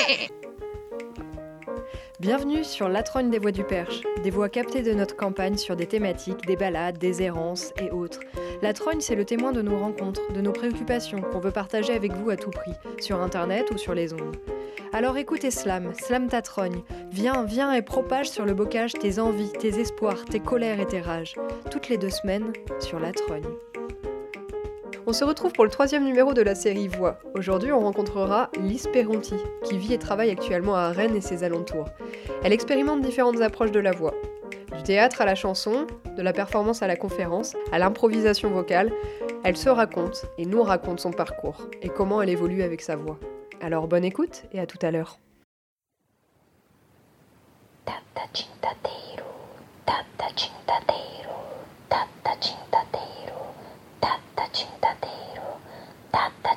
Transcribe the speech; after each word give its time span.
Bienvenue 2.20 2.64
sur 2.64 2.88
La 2.88 3.02
Trogne 3.02 3.30
des 3.30 3.38
Voix 3.38 3.52
du 3.52 3.64
Perche, 3.64 4.02
des 4.22 4.30
voix 4.30 4.48
captées 4.48 4.82
de 4.82 4.92
notre 4.92 5.16
campagne 5.16 5.56
sur 5.56 5.76
des 5.76 5.86
thématiques, 5.86 6.46
des 6.46 6.56
balades, 6.56 6.98
des 6.98 7.22
errances 7.22 7.72
et 7.80 7.90
autres. 7.90 8.20
La 8.62 8.72
Trogne, 8.72 9.00
c'est 9.00 9.14
le 9.14 9.24
témoin 9.24 9.52
de 9.52 9.62
nos 9.62 9.78
rencontres, 9.78 10.32
de 10.32 10.40
nos 10.40 10.52
préoccupations 10.52 11.20
qu'on 11.20 11.40
veut 11.40 11.50
partager 11.50 11.92
avec 11.92 12.12
vous 12.12 12.30
à 12.30 12.36
tout 12.36 12.50
prix, 12.50 12.72
sur 13.00 13.20
internet 13.20 13.70
ou 13.72 13.78
sur 13.78 13.94
les 13.94 14.12
ondes. 14.12 14.36
Alors 14.92 15.16
écoutez 15.16 15.50
Slam, 15.50 15.92
Slam 15.94 16.28
ta 16.28 16.42
trogne. 16.42 16.82
Viens, 17.10 17.44
viens 17.44 17.72
et 17.72 17.82
propage 17.82 18.28
sur 18.28 18.44
le 18.44 18.54
bocage 18.54 18.92
tes 18.92 19.18
envies, 19.18 19.52
tes 19.52 19.80
espoirs, 19.80 20.24
tes 20.24 20.40
colères 20.40 20.80
et 20.80 20.86
tes 20.86 21.00
rages. 21.00 21.36
Toutes 21.70 21.88
les 21.88 21.96
deux 21.96 22.10
semaines 22.10 22.52
sur 22.80 22.98
La 22.98 23.12
Trogne. 23.12 23.46
On 25.10 25.12
se 25.12 25.24
retrouve 25.24 25.52
pour 25.52 25.64
le 25.64 25.72
troisième 25.72 26.04
numéro 26.04 26.34
de 26.34 26.40
la 26.40 26.54
série 26.54 26.86
Voix. 26.86 27.18
Aujourd'hui, 27.34 27.72
on 27.72 27.80
rencontrera 27.80 28.48
Lise 28.60 28.86
Perronti, 28.92 29.34
qui 29.64 29.76
vit 29.76 29.92
et 29.92 29.98
travaille 29.98 30.30
actuellement 30.30 30.76
à 30.76 30.92
Rennes 30.92 31.16
et 31.16 31.20
ses 31.20 31.42
alentours. 31.42 31.88
Elle 32.44 32.52
expérimente 32.52 33.00
différentes 33.00 33.40
approches 33.40 33.72
de 33.72 33.80
la 33.80 33.90
voix. 33.90 34.14
Du 34.76 34.84
théâtre 34.84 35.20
à 35.20 35.24
la 35.24 35.34
chanson, 35.34 35.88
de 36.16 36.22
la 36.22 36.32
performance 36.32 36.84
à 36.84 36.86
la 36.86 36.94
conférence, 36.94 37.56
à 37.72 37.80
l'improvisation 37.80 38.50
vocale, 38.50 38.92
elle 39.42 39.56
se 39.56 39.68
raconte 39.68 40.26
et 40.38 40.46
nous 40.46 40.62
raconte 40.62 41.00
son 41.00 41.10
parcours 41.10 41.66
et 41.82 41.88
comment 41.88 42.22
elle 42.22 42.30
évolue 42.30 42.62
avec 42.62 42.80
sa 42.80 42.94
voix. 42.94 43.18
Alors 43.60 43.88
bonne 43.88 44.04
écoute 44.04 44.44
et 44.52 44.60
à 44.60 44.66
tout 44.66 44.78
à 44.80 44.92
l'heure 44.92 45.18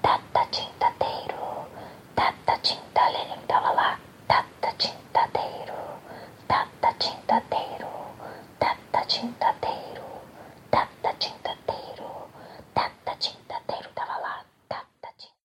Tata 0.04 0.46
Tintadeiro, 0.52 1.68
Tata 2.14 2.58
Tintadeiro 2.58 3.40
tava 3.48 3.72
lá, 3.72 3.98
Tata 4.28 4.74
Tintadeiro, 4.78 5.80
Tata 6.50 6.94
Tintadeiro, 7.00 7.88
Tata 8.60 9.02
Tintadeiro, 9.08 10.04
Tata 10.70 11.14
Tintadeiro, 11.18 12.10
Tata 12.76 13.16
Tintadeiro 13.16 13.90
tava 13.96 14.18
lá, 14.20 14.44
Tata 14.68 15.08
Tintadeiro. 15.18 15.36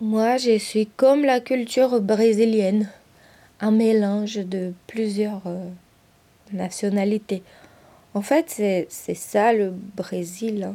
Moi, 0.00 0.25
je 0.38 0.58
suis 0.58 0.86
comme 0.86 1.24
la 1.24 1.40
culture 1.40 2.00
brésilienne. 2.00 2.88
un 3.60 3.70
mélange 3.70 4.36
de 4.36 4.74
plusieurs 4.86 5.40
euh, 5.46 5.70
nationalités. 6.52 7.42
En 8.12 8.20
fait, 8.20 8.50
c'est 8.50 9.14
ça 9.14 9.54
le 9.54 9.72
Brésil. 9.96 10.64
Hein. 10.64 10.74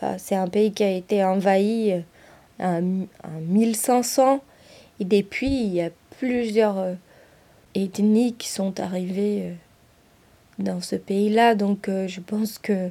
Bah, 0.00 0.16
c'est 0.18 0.34
un 0.34 0.48
pays 0.48 0.72
qui 0.72 0.82
a 0.82 0.90
été 0.90 1.22
envahi 1.22 2.02
euh, 2.60 3.04
en, 3.24 3.40
1500 3.48 4.40
et 5.00 5.04
depuis, 5.04 5.50
il 5.50 5.74
y 5.74 5.82
a 5.82 5.90
plusieurs 6.18 6.78
euh, 6.78 6.94
ethnies 7.74 8.32
qui 8.34 8.48
sont 8.48 8.80
arrivées 8.80 9.52
dans 10.58 10.80
ce 10.80 10.96
pays-là. 10.96 11.54
Donc, 11.54 11.88
je 11.88 12.20
pense 12.20 12.58
que 12.58 12.88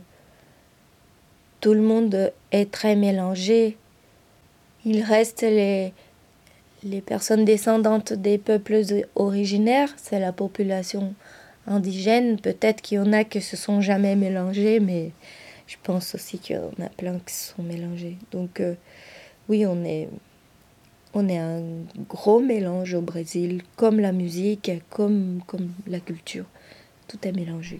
tout 1.61 1.73
le 1.73 1.81
monde 1.81 2.31
est 2.51 2.71
très 2.71 2.95
mélangé. 2.95 3.77
Il 4.85 5.03
reste 5.03 5.43
les, 5.43 5.93
les 6.83 7.01
personnes 7.01 7.45
descendantes 7.45 8.13
des 8.13 8.37
peuples 8.37 8.81
originaires, 9.15 9.93
c'est 9.97 10.19
la 10.19 10.31
population 10.31 11.13
indigène. 11.67 12.39
Peut-être 12.39 12.81
qu'il 12.81 12.97
y 12.97 12.99
en 12.99 13.13
a 13.13 13.23
qui 13.23 13.41
se 13.41 13.55
sont 13.55 13.81
jamais 13.81 14.15
mélangés, 14.15 14.79
mais 14.79 15.11
je 15.67 15.75
pense 15.83 16.15
aussi 16.15 16.39
qu'il 16.39 16.55
y 16.55 16.59
en 16.59 16.85
a 16.85 16.89
plein 16.89 17.19
qui 17.19 17.33
se 17.33 17.53
sont 17.53 17.63
mélangés. 17.63 18.17
Donc 18.31 18.59
euh, 18.59 18.73
oui, 19.49 19.65
on 19.65 19.83
est, 19.85 20.09
on 21.13 21.29
est 21.29 21.37
un 21.37 21.61
gros 22.09 22.39
mélange 22.39 22.93
au 22.93 23.01
Brésil, 23.01 23.61
comme 23.75 23.99
la 23.99 24.11
musique, 24.11 24.71
comme, 24.89 25.41
comme 25.45 25.71
la 25.87 25.99
culture. 25.99 26.45
Tout 27.07 27.17
est 27.27 27.33
mélangé. 27.33 27.79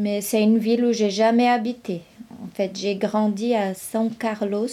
Mais 0.00 0.22
c'est 0.22 0.42
une 0.42 0.56
ville 0.56 0.86
où 0.86 0.92
j'ai 0.94 1.10
jamais 1.10 1.46
habité. 1.46 2.00
En 2.42 2.48
fait, 2.54 2.70
j'ai 2.74 2.94
grandi 2.94 3.54
à 3.54 3.74
São 3.74 4.08
Carlos. 4.08 4.66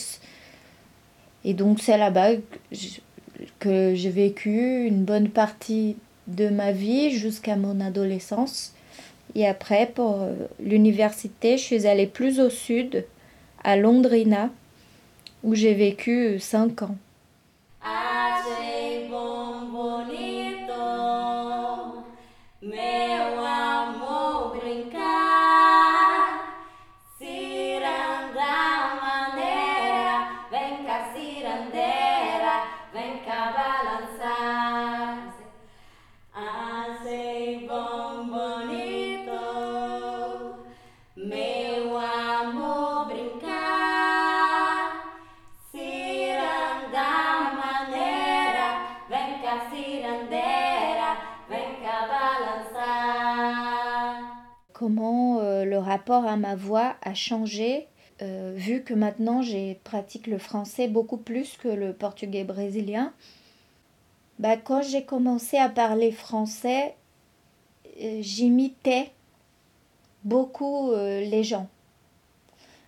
Et 1.43 1.53
donc 1.53 1.81
c'est 1.81 1.97
là-bas 1.97 2.35
que 3.59 3.93
j'ai 3.93 4.09
vécu 4.09 4.85
une 4.85 5.03
bonne 5.03 5.27
partie 5.27 5.97
de 6.27 6.47
ma 6.47 6.71
vie 6.71 7.11
jusqu'à 7.11 7.57
mon 7.57 7.81
adolescence. 7.81 8.73
Et 9.35 9.45
après, 9.45 9.91
pour 9.93 10.21
euh, 10.21 10.33
l'université, 10.61 11.57
je 11.57 11.63
suis 11.63 11.87
allée 11.87 12.07
plus 12.07 12.39
au 12.39 12.49
sud, 12.49 13.05
à 13.65 13.75
Londrina, 13.75 14.49
où 15.43 15.55
j'ai 15.55 15.73
vécu 15.73 16.39
cinq 16.39 16.83
ans. 16.83 16.95
comment 19.17 19.46
rapport 55.97 56.25
à 56.25 56.37
ma 56.37 56.55
voix 56.55 56.95
a 57.01 57.13
changé, 57.13 57.87
euh, 58.21 58.53
vu 58.55 58.83
que 58.83 58.93
maintenant 58.93 59.41
j'ai 59.41 59.79
pratique 59.83 60.27
le 60.27 60.37
français 60.37 60.87
beaucoup 60.87 61.17
plus 61.17 61.57
que 61.57 61.67
le 61.67 61.93
portugais 61.93 62.43
brésilien. 62.43 63.13
Bah, 64.39 64.57
quand 64.57 64.83
j'ai 64.83 65.03
commencé 65.03 65.57
à 65.57 65.69
parler 65.69 66.11
français, 66.11 66.95
euh, 68.01 68.19
j'imitais 68.21 69.11
beaucoup 70.23 70.91
les 70.93 71.43
gens. 71.43 71.67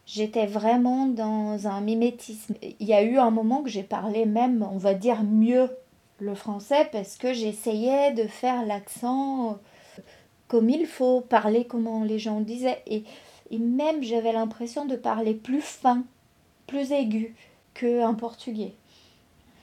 J'étais 0.05 0.45
vraiment 0.45 1.05
dans 1.05 1.67
un 1.67 1.81
mimétisme. 1.81 2.55
Il 2.61 2.87
y 2.87 2.93
a 2.93 3.01
eu 3.01 3.17
un 3.17 3.31
moment 3.31 3.63
que 3.63 3.69
j'ai 3.69 3.83
parlé 3.83 4.25
même, 4.25 4.67
on 4.69 4.77
va 4.77 4.93
dire, 4.93 5.23
mieux 5.23 5.69
le 6.19 6.35
français 6.35 6.89
parce 6.91 7.15
que 7.15 7.33
j'essayais 7.33 8.11
de 8.13 8.27
faire 8.27 8.65
l'accent 8.65 9.59
comme 10.49 10.69
il 10.69 10.85
faut, 10.85 11.21
parler 11.21 11.63
comme 11.63 12.03
les 12.03 12.19
gens 12.19 12.41
disaient. 12.41 12.83
Et, 12.87 13.03
même 13.57 14.03
j'avais 14.03 14.33
l'impression 14.33 14.85
de 14.85 14.95
parler 14.95 15.33
plus 15.33 15.61
fin, 15.61 16.03
plus 16.67 16.91
aigu 16.91 17.33
qu'un 17.73 18.13
portugais. 18.13 18.73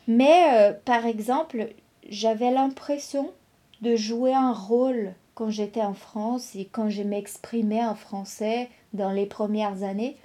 Mais 0.09 0.47
euh, 0.55 0.73
par 0.85 1.05
exemple, 1.05 1.69
j'avais 2.09 2.51
l'impression 2.51 3.31
de 3.83 3.95
jouer 3.95 4.33
un 4.33 4.53
rôle 4.53 5.13
quand 5.35 5.51
j'étais 5.51 5.83
en 5.83 5.95
France 5.95 6.57
et 6.57 6.65
quand 6.65 6.89
je 6.89 7.03
m'exprimais 7.03 7.85
en 7.85 7.95
français 7.95 8.71
dans 8.93 9.11
les 9.11 9.27
premières 9.27 9.83
années. 9.83 10.17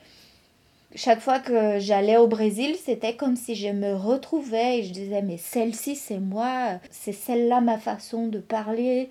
Chaque 0.94 1.20
fois 1.22 1.40
que 1.40 1.80
j'allais 1.80 2.18
au 2.18 2.28
Brésil, 2.28 2.76
c'était 2.84 3.16
comme 3.16 3.36
si 3.36 3.56
je 3.56 3.70
me 3.70 3.96
retrouvais 3.96 4.80
et 4.80 4.84
je 4.84 4.92
disais 4.92 5.22
mais 5.22 5.38
celle-ci 5.38 5.96
c'est 5.96 6.20
moi, 6.20 6.80
c'est 6.90 7.14
celle-là 7.14 7.62
ma 7.62 7.78
façon 7.78 8.28
de 8.28 8.40
parler, 8.40 9.10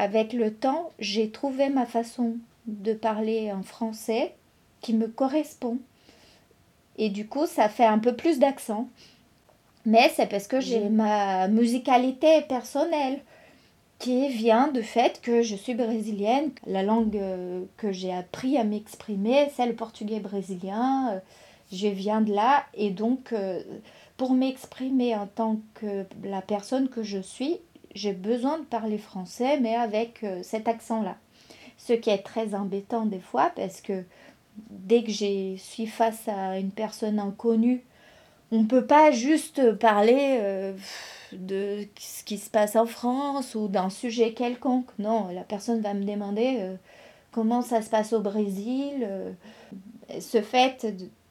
avec 0.00 0.32
le 0.32 0.50
temps, 0.50 0.90
j'ai 0.98 1.30
trouvé 1.30 1.68
ma 1.68 1.84
façon 1.84 2.36
de 2.66 2.94
parler 2.94 3.52
en 3.52 3.62
français 3.62 4.34
qui 4.80 4.94
me 4.94 5.08
correspond. 5.08 5.78
Et 6.96 7.10
du 7.10 7.26
coup, 7.26 7.46
ça 7.46 7.68
fait 7.68 7.84
un 7.84 7.98
peu 7.98 8.16
plus 8.16 8.38
d'accent. 8.38 8.88
Mais 9.84 10.10
c'est 10.14 10.26
parce 10.26 10.46
que 10.46 10.60
j'ai 10.60 10.88
ma 10.88 11.48
musicalité 11.48 12.40
personnelle 12.48 13.20
qui 13.98 14.28
vient 14.28 14.68
du 14.68 14.82
fait 14.82 15.20
que 15.20 15.42
je 15.42 15.54
suis 15.54 15.74
brésilienne. 15.74 16.50
La 16.66 16.82
langue 16.82 17.18
euh, 17.18 17.64
que 17.76 17.92
j'ai 17.92 18.12
appris 18.12 18.56
à 18.56 18.64
m'exprimer, 18.64 19.50
c'est 19.54 19.66
le 19.66 19.74
portugais 19.74 20.20
brésilien. 20.20 21.12
Euh, 21.12 21.20
je 21.72 21.88
viens 21.88 22.22
de 22.22 22.32
là 22.32 22.64
et 22.72 22.90
donc 22.90 23.34
euh, 23.34 23.62
pour 24.16 24.32
m'exprimer 24.32 25.14
en 25.14 25.26
tant 25.26 25.60
que 25.74 26.06
la 26.24 26.40
personne 26.40 26.88
que 26.88 27.02
je 27.02 27.18
suis, 27.18 27.58
j'ai 27.94 28.12
besoin 28.12 28.58
de 28.58 28.64
parler 28.64 28.98
français 28.98 29.58
mais 29.60 29.74
avec 29.74 30.24
cet 30.42 30.68
accent-là. 30.68 31.16
Ce 31.78 31.92
qui 31.92 32.10
est 32.10 32.22
très 32.22 32.54
embêtant 32.54 33.06
des 33.06 33.20
fois 33.20 33.52
parce 33.56 33.80
que 33.80 34.04
dès 34.70 35.02
que 35.02 35.10
je 35.10 35.56
suis 35.56 35.86
face 35.86 36.28
à 36.28 36.58
une 36.58 36.70
personne 36.70 37.18
inconnue, 37.18 37.84
on 38.52 38.62
ne 38.62 38.66
peut 38.66 38.86
pas 38.86 39.10
juste 39.10 39.72
parler 39.74 40.38
euh, 40.40 40.72
de 41.32 41.86
ce 41.98 42.24
qui 42.24 42.38
se 42.38 42.50
passe 42.50 42.76
en 42.76 42.86
France 42.86 43.54
ou 43.54 43.68
d'un 43.68 43.90
sujet 43.90 44.32
quelconque. 44.32 44.90
Non, 44.98 45.28
la 45.32 45.42
personne 45.42 45.80
va 45.80 45.94
me 45.94 46.04
demander 46.04 46.56
euh, 46.58 46.74
comment 47.30 47.62
ça 47.62 47.82
se 47.82 47.90
passe 47.90 48.12
au 48.12 48.20
Brésil. 48.20 49.06
Euh. 49.08 49.32
ce 50.20 50.42
fait 50.42 50.86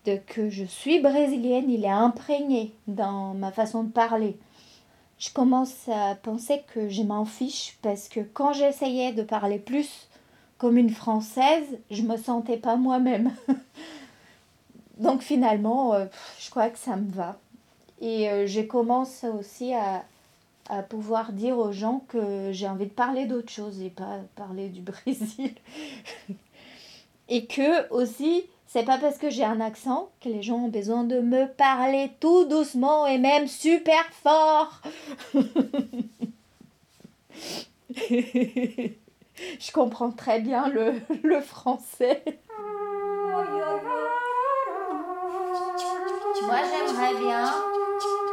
de, 0.06 0.18
que 0.28 0.50
je 0.50 0.64
suis 0.64 1.00
brésilienne, 1.02 1.70
il 1.70 1.84
est 1.84 1.90
imprégné 1.90 2.74
dans 2.88 3.34
ma 3.34 3.52
façon 3.52 3.84
de 3.84 3.92
parler. 3.92 4.38
Je 5.20 5.30
commence 5.32 5.90
à 5.90 6.16
penser 6.16 6.64
que 6.74 6.88
je 6.88 7.04
m'en 7.04 7.26
fiche 7.26 7.78
parce 7.82 8.08
que 8.08 8.22
quand 8.22 8.54
j'essayais 8.54 9.12
de 9.12 9.22
parler 9.22 9.60
plus 9.60 10.08
comme 10.58 10.78
une 10.78 10.90
Française, 10.90 11.78
je 11.92 12.02
me 12.04 12.16
sentais 12.16 12.56
pas 12.56 12.78
moi-même. 12.78 13.32
Donc 14.98 15.22
finalement, 15.22 15.94
euh, 15.94 16.06
je 16.40 16.50
crois 16.50 16.70
que 16.70 16.80
ça 16.80 16.96
me 16.96 17.12
va. 17.12 17.38
Et 18.00 18.30
euh, 18.30 18.48
je 18.48 18.62
commence 18.62 19.26
aussi 19.26 19.74
à, 19.74 20.06
à, 20.70 20.84
pouvoir 20.84 21.34
dire 21.34 21.58
aux 21.58 21.74
gens 21.74 22.02
que 22.08 22.52
j'ai 22.54 22.68
envie 22.70 22.86
de 22.86 22.92
parler 22.92 23.26
d'autre 23.26 23.52
chose 23.52 23.82
et 23.82 23.90
pas 23.90 24.20
parler 24.38 24.70
du 24.70 24.82
Brésil. 25.06 25.54
et 27.28 27.46
que 27.46 27.92
aussi, 27.92 28.46
c'est 28.72 28.86
pas 28.86 29.00
parce 29.00 29.18
que 29.18 29.32
j'ai 29.32 29.44
un 29.44 29.60
accent 29.62 30.12
que 30.22 30.30
les 30.30 30.44
gens 30.44 30.66
ont 30.66 30.70
besoin 30.70 31.04
de 31.04 31.20
me 31.20 31.48
parler 31.48 32.12
tout 32.20 32.46
doucement 32.46 33.08
et 33.08 33.18
même 33.18 33.48
super 33.48 34.06
fort. 34.22 34.80
je 38.10 39.72
comprends 39.74 40.12
très 40.12 40.40
bien 40.40 40.70
le, 40.70 41.42
français. 41.42 42.24
Moi, 46.44 46.60
j'aimerais 46.70 47.16
bien 47.20 47.52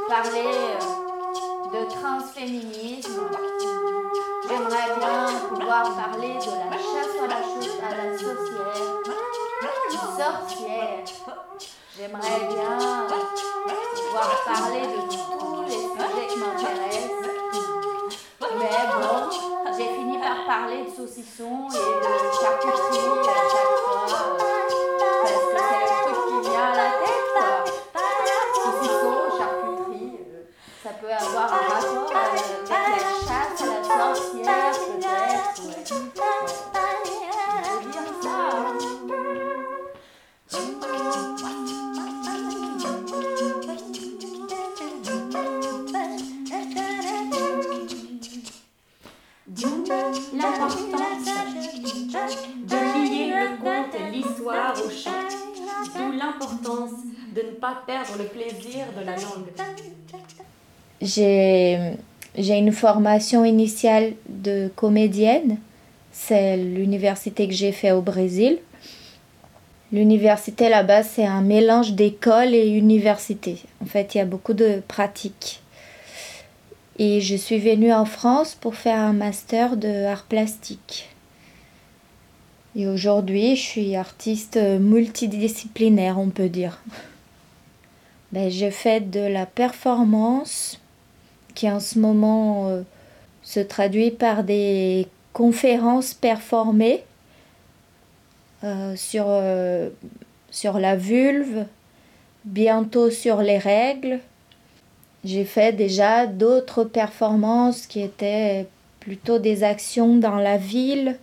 parler 0.07 0.45
euh, 0.45 1.81
de 1.81 1.91
transféminisme. 1.91 3.23
J'aimerais 4.47 4.99
bien 4.99 5.27
pouvoir 5.49 5.97
parler 5.97 6.35
de 6.35 6.51
la 6.71 6.77
chasse 6.77 7.17
à 7.23 7.27
la, 7.27 7.37
à 7.89 7.91
la 7.97 8.19
sorcière, 8.19 9.06
sorcière. 10.17 11.05
J'aimerais 11.97 12.41
bien 12.49 13.07
pouvoir 13.95 14.45
parler 14.45 14.81
de 14.81 15.01
tous 15.11 15.63
les 15.63 15.71
sujets 15.71 16.27
qui 16.29 16.39
m'intéressent. 16.39 17.27
Mais 18.59 18.79
bon, 18.93 19.31
j'ai 19.77 19.89
fini 19.95 20.19
par 20.19 20.47
parler 20.47 20.85
de 20.85 20.91
saucisson 20.91 21.69
et 21.71 21.77
de 21.77 22.41
charcuterie 22.41 23.19
à 23.23 23.35
chaque 23.51 23.75
fois. 23.85 24.46
De 57.35 57.43
ne 57.43 57.53
pas 57.53 57.83
perdre 57.87 58.13
le 58.19 58.25
plaisir 58.25 58.87
de 58.99 59.05
la 59.05 59.17
langue 59.17 59.47
j'ai 62.39 62.59
une 62.59 62.73
formation 62.73 63.45
initiale 63.45 64.13
de 64.29 64.69
comédienne. 64.75 65.59
C'est 66.13 66.57
l'université 66.57 67.49
que 67.49 67.55
j'ai 67.55 67.73
fait 67.73 67.93
au 67.93 68.03
Brésil. 68.03 68.59
L'université 69.93 70.69
là-bas, 70.69 71.03
c'est 71.03 71.25
un 71.25 71.43
mélange 71.43 71.93
d'école 71.93 72.55
et 72.55 72.69
université. 72.69 73.59
En 73.83 73.87
fait, 73.87 74.15
il 74.15 74.19
y 74.19 74.21
a 74.21 74.25
beaucoup 74.25 74.55
de 74.55 74.83
pratiques. 74.87 75.63
Et 76.99 77.21
je 77.21 77.37
suis 77.37 77.59
venue 77.59 77.93
en 77.93 78.05
France 78.05 78.55
pour 78.55 78.75
faire 78.75 78.99
un 78.99 79.13
master 79.13 79.77
de 79.77 80.07
art 80.07 80.25
plastique. 80.25 81.09
Et 82.79 82.87
aujourd'hui, 82.87 83.57
je 83.57 83.63
suis 83.63 83.97
artiste 83.97 84.59
multidisciplinaire, 84.59 86.19
on 86.19 86.29
peut 86.29 86.51
dire. 86.51 86.83
Ben, 88.33 88.51
je 88.51 88.69
fais 88.69 89.01
de 89.01 89.21
la 89.21 89.47
performance, 89.47 90.79
qui 91.55 91.71
en 91.71 91.81
ce 91.81 91.99
moment 91.99 92.69
euh, 92.69 92.83
se 93.43 93.61
traduit 93.61 94.11
par 94.11 94.45
des 94.45 95.09
conférences 95.33 96.13
performées 96.13 97.03
euh, 98.63 98.95
sur, 98.95 99.25
euh, 99.29 99.89
sur 100.51 100.79
la 100.79 100.97
vulve, 100.97 101.65
bientôt 102.45 103.11
sur 103.11 103.41
les 103.41 103.59
règles. 103.59 104.21
J'ai 105.25 105.45
fait 105.45 105.73
déjà 105.73 106.27
d'autres 106.27 106.85
performances 106.85 107.87
qui 107.87 108.03
étaient 108.03 108.67
plutôt 109.01 109.39
des 109.39 109.65
actions 109.65 110.17
dans 110.17 110.37
la 110.37 110.59
ville, 110.59 111.17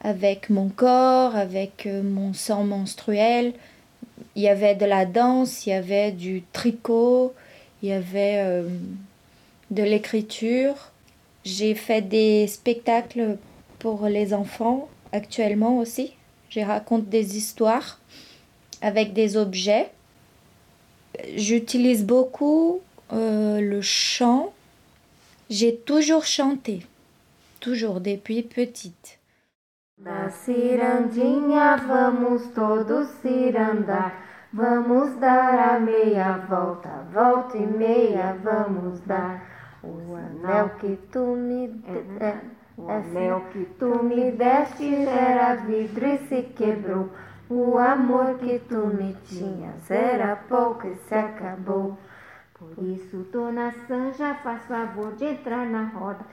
avec 0.00 0.50
mon 0.50 0.68
corps, 0.68 1.34
avec 1.36 1.86
mon 1.86 2.32
sang 2.32 2.64
menstruel. 2.64 3.52
Il 4.36 4.42
y 4.42 4.48
avait 4.48 4.74
de 4.74 4.86
la 4.86 5.06
danse, 5.06 5.66
il 5.66 5.70
y 5.70 5.72
avait 5.72 6.12
du 6.12 6.42
tricot, 6.52 7.34
il 7.82 7.88
y 7.88 7.92
avait 7.92 8.62
de 9.70 9.82
l'écriture. 9.82 10.92
J'ai 11.44 11.74
fait 11.74 12.02
des 12.02 12.46
spectacles 12.46 13.38
pour 13.78 14.06
les 14.06 14.34
enfants 14.34 14.88
actuellement 15.12 15.78
aussi. 15.78 16.12
Je 16.50 16.60
raconte 16.60 17.08
des 17.08 17.36
histoires 17.36 18.00
avec 18.80 19.12
des 19.12 19.36
objets. 19.36 19.90
J'utilise 21.36 22.04
beaucoup 22.04 22.80
euh, 23.12 23.60
le 23.60 23.82
chant. 23.82 24.52
J'ai 25.50 25.76
toujours 25.76 26.24
chanté, 26.24 26.80
toujours 27.60 28.00
depuis 28.00 28.42
petite. 28.42 29.17
Na 30.00 30.30
cirandinha 30.30 31.76
vamos 31.76 32.46
todos 32.54 33.08
cirandar, 33.20 34.14
vamos 34.52 35.16
dar 35.16 35.74
a 35.74 35.80
meia 35.80 36.38
volta, 36.48 37.04
volta 37.12 37.56
e 37.56 37.66
meia 37.66 38.36
vamos 38.40 39.00
dar. 39.00 39.42
O 39.82 40.14
anel 40.14 40.70
que 40.78 40.96
tu 41.10 41.34
me 41.34 41.66
deste, 41.66 42.22
é, 42.22 42.38
o 42.76 42.88
anel 42.88 43.42
que 43.52 43.64
tu 43.76 44.04
me 44.04 44.30
deste 44.30 45.04
era 45.04 45.56
vidro 45.56 46.06
e 46.06 46.18
se 46.28 46.42
quebrou. 46.42 47.10
O 47.50 47.76
amor 47.76 48.38
que 48.38 48.60
tu 48.60 48.86
me 48.86 49.14
tinhas 49.24 49.90
era 49.90 50.36
pouco 50.36 50.86
e 50.86 50.94
se 50.94 51.14
acabou. 51.16 51.98
Por 52.54 52.84
isso, 52.84 53.26
dona 53.32 53.72
Sanja, 53.88 54.34
faz 54.44 54.62
favor 54.66 55.12
de 55.16 55.24
entrar 55.24 55.66
na 55.66 55.86
roda. 55.86 56.24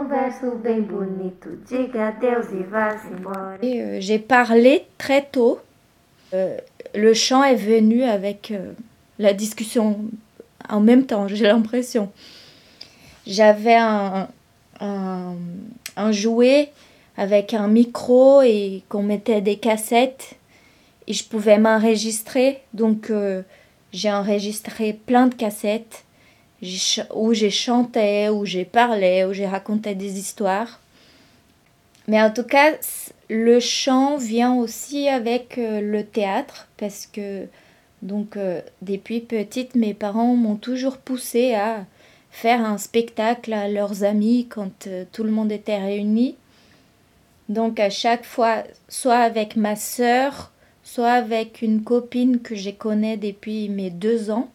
Um 0.00 0.06
verso 0.06 0.56
bem 0.56 0.80
bonito, 0.80 1.58
diga 1.68 2.08
adeus 2.08 2.46
e 2.52 2.62
vá-se 2.62 3.06
embora. 3.08 3.58
Euh, 3.62 3.98
j'ai 4.00 4.18
parlé 4.18 4.86
très 4.96 5.20
tôt. 5.20 5.60
Euh, 6.32 6.56
le 6.94 7.12
chant 7.12 7.44
est 7.44 7.56
venu 7.56 8.04
avec 8.04 8.50
euh, 8.50 8.72
la 9.18 9.34
discussion 9.34 10.00
en 10.70 10.80
même 10.80 11.04
temps, 11.04 11.28
j'ai 11.28 11.44
l'impression. 11.44 12.10
j'avais 13.26 13.74
un, 13.74 14.28
un, 14.80 16.12
jouet 16.12 16.70
avec 17.18 17.52
un 17.52 17.68
micro 17.68 18.40
et 18.40 18.82
qu'on 18.88 19.02
mettait 19.02 19.42
des 19.42 19.56
cassettes 19.56 20.36
et 21.08 21.12
je 21.12 21.24
pouvais 21.24 21.58
m'enregistrer. 21.58 22.62
Donc 22.72 23.12
j'ai 23.92 24.10
enregistré 24.10 24.94
plein 24.94 25.26
de 25.26 25.34
cassettes 25.34 26.04
où 27.14 27.32
j'ai 27.32 27.50
chanté, 27.50 28.28
où 28.28 28.44
j'ai 28.44 28.64
parlé, 28.64 29.24
où 29.24 29.32
j'ai 29.32 29.46
raconté 29.46 29.94
des 29.94 30.18
histoires. 30.18 30.80
Mais 32.08 32.20
en 32.20 32.30
tout 32.30 32.44
cas, 32.44 32.72
le 33.28 33.60
chant 33.60 34.16
vient 34.16 34.54
aussi 34.54 35.08
avec 35.08 35.58
euh, 35.58 35.80
le 35.80 36.04
théâtre 36.04 36.68
parce 36.76 37.06
que 37.06 37.46
Donc 38.02 38.36
euh, 38.36 38.60
depuis 38.82 39.20
petite, 39.20 39.74
mes 39.74 39.94
parents 39.94 40.34
m'ont 40.34 40.56
toujours 40.56 40.96
poussé 40.96 41.54
à 41.54 41.84
faire 42.30 42.64
un 42.64 42.78
spectacle 42.78 43.52
à 43.52 43.68
leurs 43.68 44.04
amis 44.04 44.46
quand 44.48 44.86
euh, 44.86 45.04
tout 45.12 45.22
le 45.22 45.30
monde 45.30 45.52
était 45.52 45.78
réuni. 45.78 46.36
Donc 47.48 47.80
à 47.80 47.90
chaque 47.90 48.24
fois, 48.24 48.62
soit 48.88 49.18
avec 49.18 49.56
ma 49.56 49.76
sœur, 49.76 50.52
soit 50.82 51.12
avec 51.12 51.62
une 51.62 51.82
copine 51.82 52.40
que 52.40 52.54
je 52.54 52.70
connais 52.70 53.16
depuis 53.16 53.68
mes 53.68 53.90
deux 53.90 54.30
ans, 54.30 54.50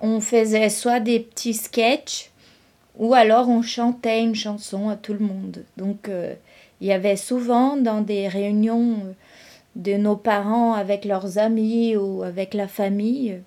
on 0.00 0.20
faisait 0.20 0.68
soit 0.68 1.00
des 1.00 1.20
petits 1.20 1.54
sketchs 1.54 2.30
ou 2.98 3.14
alors 3.14 3.48
on 3.48 3.62
chantait 3.62 4.22
une 4.22 4.34
chanson 4.34 4.88
à 4.88 4.96
tout 4.96 5.12
le 5.12 5.20
monde. 5.20 5.64
Donc 5.76 6.08
euh, 6.08 6.34
il 6.80 6.86
y 6.86 6.92
avait 6.92 7.16
souvent 7.16 7.76
dans 7.76 8.00
des 8.00 8.28
réunions 8.28 9.00
euh, 9.04 9.12
de 9.76 9.94
nos 9.94 10.16
parents 10.16 10.72
avec 10.72 11.04
leurs 11.04 11.38
amis 11.38 11.96
ou 11.96 12.22
avec 12.22 12.54
la 12.54 12.68
famille 12.68 13.40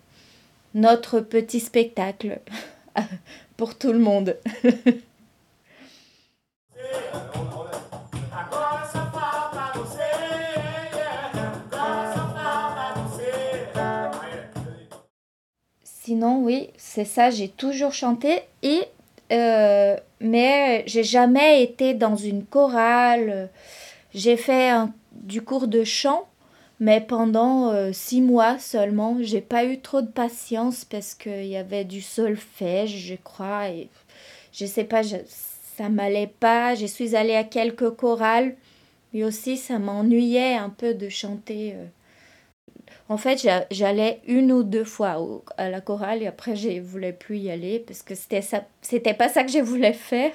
notre 0.76 1.20
petit 1.20 1.60
spectacle 1.60 2.40
pour 3.58 3.78
tout 3.78 3.92
le 3.92 4.00
monde. 4.00 4.38
Sinon, 16.10 16.42
oui, 16.42 16.72
c'est 16.76 17.06
ça, 17.06 17.30
j'ai 17.30 17.50
toujours 17.50 17.94
chanté 17.94 18.42
et 18.64 18.82
euh, 19.32 19.96
mais 20.20 20.84
j'ai 20.88 21.04
jamais 21.04 21.62
été 21.62 21.94
dans 21.94 22.16
une 22.16 22.44
chorale. 22.46 23.52
J'ai 24.16 24.36
fait 24.36 24.72
du 25.12 25.44
cours 25.44 25.68
de 25.68 25.84
chant, 25.84 26.28
mais 26.80 27.00
pendant 27.00 27.70
euh, 27.70 27.92
six 27.94 28.24
mois 28.24 28.58
seulement. 28.58 29.18
J'ai 29.22 29.40
pas 29.40 29.66
eu 29.66 29.82
trop 29.82 30.02
de 30.02 30.08
patience 30.08 30.84
parce 30.84 31.14
qu'il 31.14 31.46
y 31.46 31.58
avait 31.58 31.86
du 31.86 32.02
solfège, 32.02 32.98
je 32.98 33.16
crois, 33.24 33.70
et 33.70 33.88
je 34.52 34.66
sais 34.66 34.86
pas, 34.86 35.04
ça 35.04 35.90
m'allait 35.90 36.34
pas. 36.40 36.74
Je 36.74 36.88
suis 36.88 37.16
allée 37.16 37.36
à 37.36 37.44
quelques 37.44 37.92
chorales, 37.92 38.56
mais 39.14 39.24
aussi 39.24 39.58
ça 39.58 39.78
m'ennuyait 39.78 40.56
un 40.56 40.72
peu 40.72 40.96
de 40.96 41.08
chanter. 41.08 41.74
Euh, 41.76 41.86
en 43.10 43.18
fait, 43.18 43.48
j'allais 43.72 44.22
une 44.28 44.52
ou 44.52 44.64
deux 44.64 44.84
fois 44.84 45.18
à 45.58 45.70
la 45.70 45.82
chorale 45.82 46.22
et 46.22 46.28
après, 46.28 46.56
je 46.56 46.80
voulais 46.80 47.14
plus 47.14 47.38
y 47.38 47.50
aller 47.50 47.80
parce 47.80 48.04
que 48.04 48.14
c'était 48.14 48.42
ça, 48.42 48.64
c'était 48.82 49.16
pas 49.16 49.30
ça 49.30 49.44
que 49.44 49.52
je 49.52 49.60
voulais 49.60 49.94
faire. 49.94 50.34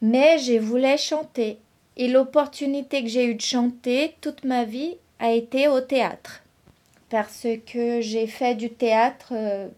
Mais 0.00 0.38
je 0.38 0.58
voulais 0.58 0.96
chanter. 0.96 1.58
Et 1.96 2.08
l'opportunité 2.08 3.02
que 3.02 3.08
j'ai 3.08 3.26
eue 3.26 3.34
de 3.34 3.40
chanter 3.40 4.14
toute 4.20 4.44
ma 4.44 4.64
vie 4.64 4.96
a 5.18 5.32
été 5.32 5.68
au 5.68 5.80
théâtre. 5.80 6.42
Parce 7.10 7.46
que 7.66 8.00
j'ai 8.00 8.26
fait 8.26 8.54
du 8.54 8.70
théâtre 8.70 9.32
euh, 9.32 9.68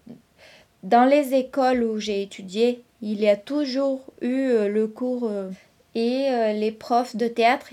dans 0.83 1.05
les 1.05 1.35
écoles 1.35 1.83
où 1.83 1.99
j'ai 1.99 2.23
étudié. 2.23 2.83
Il 3.03 3.21
y 3.21 3.29
a 3.29 3.37
toujours 3.37 4.01
eu 4.21 4.49
euh, 4.49 4.69
le 4.69 4.87
cours 4.87 5.29
euh, 5.29 5.51
et 5.95 6.55
les 6.55 6.73
profs 6.73 7.15
de 7.15 7.29
théâtre, 7.29 7.69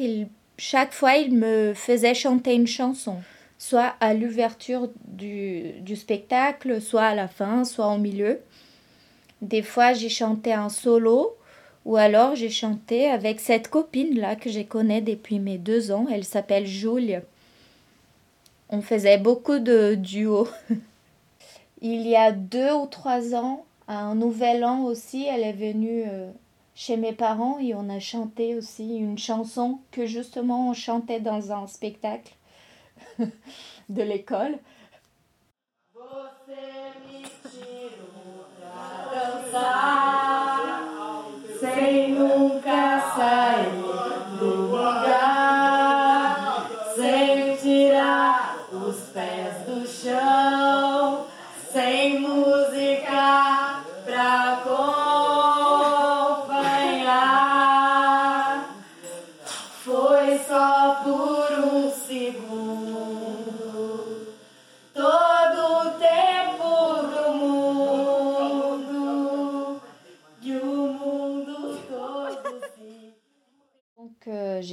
chaque 0.63 0.93
fois, 0.93 1.15
ils 1.15 1.33
me 1.33 1.73
faisaient 1.73 2.13
chanter 2.13 2.53
une 2.53 2.67
chanson 2.67 3.17
soit 3.57 3.93
à 3.99 4.15
l'ouverture 4.15 4.89
du, 5.05 5.71
du, 5.81 5.95
spectacle, 5.95 6.81
soit 6.81 7.03
à 7.03 7.15
la 7.15 7.27
fin, 7.27 7.63
soit 7.63 7.93
au 7.93 7.99
milieu. 7.99 8.39
Des 9.43 9.61
fois, 9.61 9.93
j'ai 9.93 10.09
chanté 10.09 10.55
en 10.55 10.69
solo, 10.69 11.35
ou 11.85 11.95
alors 11.95 12.35
j'ai 12.35 12.49
chanté 12.49 13.07
avec 13.07 13.39
cette 13.39 13.67
copine-là 13.67 14.35
que 14.35 14.49
je 14.49 14.61
connais 14.61 15.01
depuis 15.01 15.37
mes 15.37 15.59
deux 15.59 15.91
ans. 15.91 16.07
Elle 16.11 16.23
s'appelle 16.23 16.65
Julie. 16.65 17.21
On 18.69 18.81
faisait 18.81 19.19
beaucoup 19.19 19.59
de 19.59 19.93
duos. 19.93 20.47
Il 21.83 22.07
y 22.07 22.15
a 22.15 22.31
deux 22.31 22.71
ou 22.71 22.87
trois 22.87 23.35
ans, 23.35 23.65
à 23.87 23.99
un 23.99 24.15
nouvel 24.15 24.63
an 24.63 24.83
aussi, 24.85 25.27
elle 25.27 25.43
est 25.43 25.53
venue 25.53 26.03
euh, 26.07 26.31
chez 26.75 26.97
mes 26.97 27.13
parents 27.13 27.59
et 27.59 27.75
on 27.75 27.89
a 27.89 27.99
chanté 27.99 28.55
aussi 28.55 28.95
une 28.97 29.17
chanson 29.17 29.79
que 29.91 30.05
justement 30.05 30.69
on 30.69 30.73
chantait 30.73 31.19
dans 31.19 31.51
un 31.51 31.67
spectacle. 31.67 32.33
de 33.89 34.03
l'école. 34.03 34.59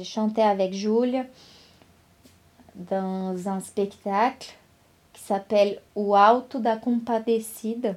Chanté 0.09 0.41
avec 0.41 0.73
Jules 0.73 1.25
dans 2.75 3.47
un 3.47 3.59
spectacle 3.59 4.55
qui 5.13 5.21
s'appelle 5.21 5.79
O 5.95 6.15
Alto 6.15 6.59
da 6.59 6.77
Compadecida. 6.77 7.93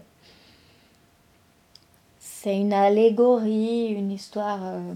C'est 2.18 2.56
une 2.56 2.72
allégorie, 2.72 3.86
une 3.86 4.10
histoire 4.10 4.60
euh, 4.62 4.94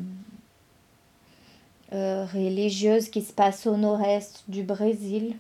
euh, 1.93 2.27
religieuse 2.27 3.09
qui 3.09 3.23
se 3.23 3.33
passe 3.33 3.67
au 3.67 3.77
nord-est 3.77 4.45
du 4.49 4.63
Brésil, 4.63 5.37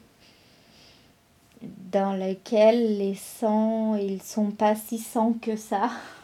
dans 1.62 2.12
laquelle 2.12 2.98
les 2.98 3.16
sangs, 3.16 3.96
ils 3.96 4.22
sont 4.22 4.50
pas 4.50 4.76
si 4.76 4.98
sangs 4.98 5.34
que 5.40 5.56
ça. 5.56 5.90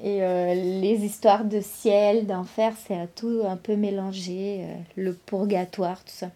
Et 0.00 0.22
euh, 0.22 0.54
les 0.54 1.04
histoires 1.04 1.44
de 1.44 1.60
ciel, 1.60 2.26
d'enfer, 2.26 2.72
c'est 2.86 3.12
tout 3.16 3.42
un 3.44 3.56
peu 3.56 3.74
mélangé, 3.74 4.60
euh, 4.62 4.74
le 4.96 5.12
purgatoire, 5.12 6.04
tout 6.04 6.12
ça. 6.12 6.30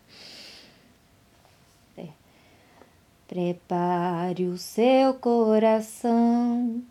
Prepare 3.28 4.42
o 4.42 4.59
seu 4.59 5.14
coração 5.14 6.83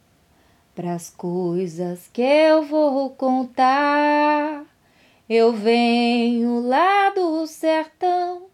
para 0.73 0.95
as 0.95 1.11
coisas 1.11 2.09
que 2.11 2.23
eu 2.23 2.63
vou 2.63 3.11
contar. 3.11 4.63
Eu 5.29 5.53
venho 5.53 6.61
lá 6.61 7.11
do 7.11 7.45
sertão, 7.45 8.47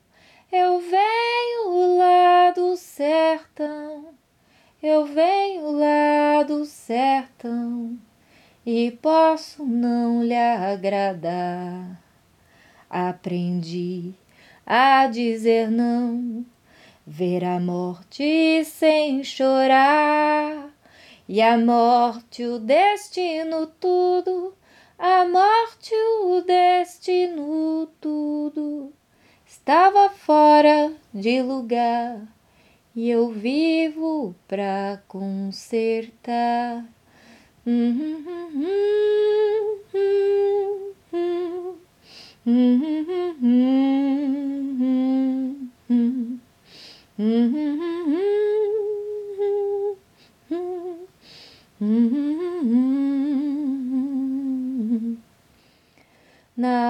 eu 0.52 0.82
venho 0.82 1.98
lá 1.98 2.52
do 2.52 2.76
sertão, 2.76 4.08
eu 4.84 5.06
venho 5.06 5.72
lá 5.72 6.44
do 6.44 6.66
sertão 6.66 7.98
e 8.70 8.92
posso 8.92 9.64
não 9.64 10.22
lhe 10.22 10.36
agradar. 10.36 12.04
Aprendi 12.90 14.14
a 14.66 15.08
dizer 15.08 15.72
não, 15.72 16.46
ver 17.06 17.46
a 17.46 17.62
morte 17.62 18.66
sem 18.66 19.24
chorar, 19.24 20.70
e 21.30 21.42
a 21.42 21.58
morte, 21.58 22.44
o 22.44 22.60
destino, 22.60 23.68
tudo, 23.68 24.54
a 25.00 25.26
morte, 25.26 25.96
o 26.26 26.42
destino, 26.42 27.88
tudo, 28.02 28.92
estava 29.46 30.10
fora 30.10 30.92
de 31.14 31.42
lugar, 31.42 32.20
e 32.94 33.10
eu 33.10 33.30
vivo 33.30 34.36
pra 34.46 35.02
consertar. 35.08 36.84
Na 37.68 37.76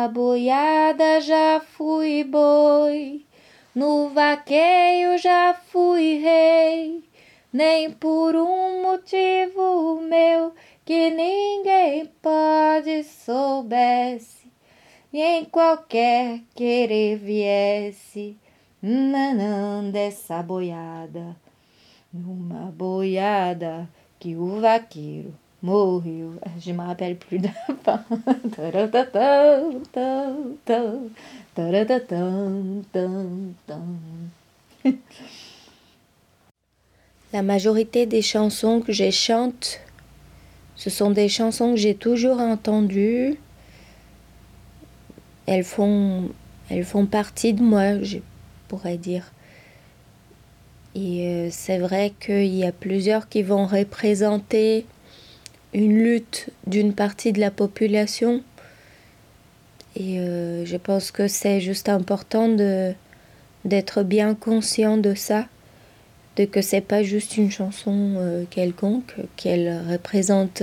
boiada 0.07 1.19
já 1.21 1.59
fui 1.59 2.23
boi, 2.23 3.25
no 3.73 4.09
vaqueio 4.09 5.17
já 5.17 5.55
fui 5.71 6.19
rei, 6.19 7.06
nem 7.57 7.89
por 7.89 8.35
um 8.35 8.83
motivo 8.83 9.99
meu 10.01 10.53
que 10.85 11.09
ninguém 11.09 12.05
pode 12.21 13.03
soubesse, 13.03 14.45
e 15.11 15.19
em 15.19 15.43
qualquer 15.43 16.41
querer 16.53 17.17
viesse, 17.17 18.37
nanã 18.79 19.89
dessa 19.89 20.43
boiada, 20.43 21.35
numa 22.13 22.71
boiada 22.71 23.89
que 24.19 24.35
o 24.35 24.61
vaqueiro 24.61 25.33
morreu. 25.59 26.35
Je 26.59 26.71
me 26.71 26.83
rappelle 26.83 27.15
plus 27.15 27.41
de 27.41 27.51
La 37.37 37.43
majorité 37.43 38.07
des 38.07 38.23
chansons 38.23 38.81
que 38.81 38.91
je 38.91 39.11
chante, 39.11 39.79
ce 40.75 40.89
sont 40.89 41.11
des 41.11 41.29
chansons 41.29 41.73
que 41.73 41.79
j'ai 41.79 41.93
toujours 41.93 42.39
entendues. 42.39 43.37
Elles 45.45 45.63
font, 45.63 46.31
elles 46.71 46.83
font 46.83 47.05
partie 47.05 47.53
de 47.53 47.61
moi, 47.61 48.01
je 48.01 48.17
pourrais 48.67 48.97
dire. 48.97 49.31
Et 50.95 51.27
euh, 51.27 51.49
c'est 51.51 51.77
vrai 51.77 52.11
qu'il 52.19 52.55
y 52.55 52.65
a 52.65 52.71
plusieurs 52.71 53.29
qui 53.29 53.43
vont 53.43 53.67
représenter 53.67 54.87
une 55.75 55.95
lutte 55.95 56.49
d'une 56.65 56.93
partie 56.95 57.33
de 57.33 57.39
la 57.39 57.51
population. 57.51 58.41
Et 59.95 60.17
euh, 60.17 60.65
je 60.65 60.77
pense 60.77 61.11
que 61.11 61.27
c'est 61.27 61.61
juste 61.61 61.87
important 61.87 62.49
d'être 63.63 64.01
bien 64.01 64.33
conscient 64.33 64.97
de 64.97 65.13
ça, 65.13 65.45
de 66.37 66.45
que 66.45 66.61
c'est 66.61 66.81
pas 66.81 67.01
juste 67.01 67.35
une 67.37 67.49
chanson 67.49 68.13
euh, 68.17 68.45
quelconque, 68.49 69.15
qu'elle 69.35 69.85
représente 69.89 70.61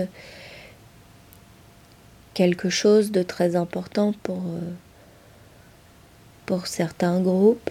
quelque 2.32 2.70
chose 2.70 3.10
de 3.10 3.24
très 3.24 3.56
important 3.56 4.14
pour, 4.22 4.38
euh, 4.38 4.72
pour 6.46 6.68
certains 6.68 7.20
groupes. 7.20 7.70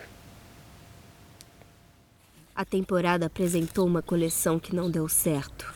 A 2.56 2.66
temporada 2.66 3.26
apresentou 3.26 3.88
uma 3.88 4.02
coleção 4.02 4.60
que 4.60 4.76
não 4.76 4.92
deu 4.92 5.08
certo. 5.08 5.74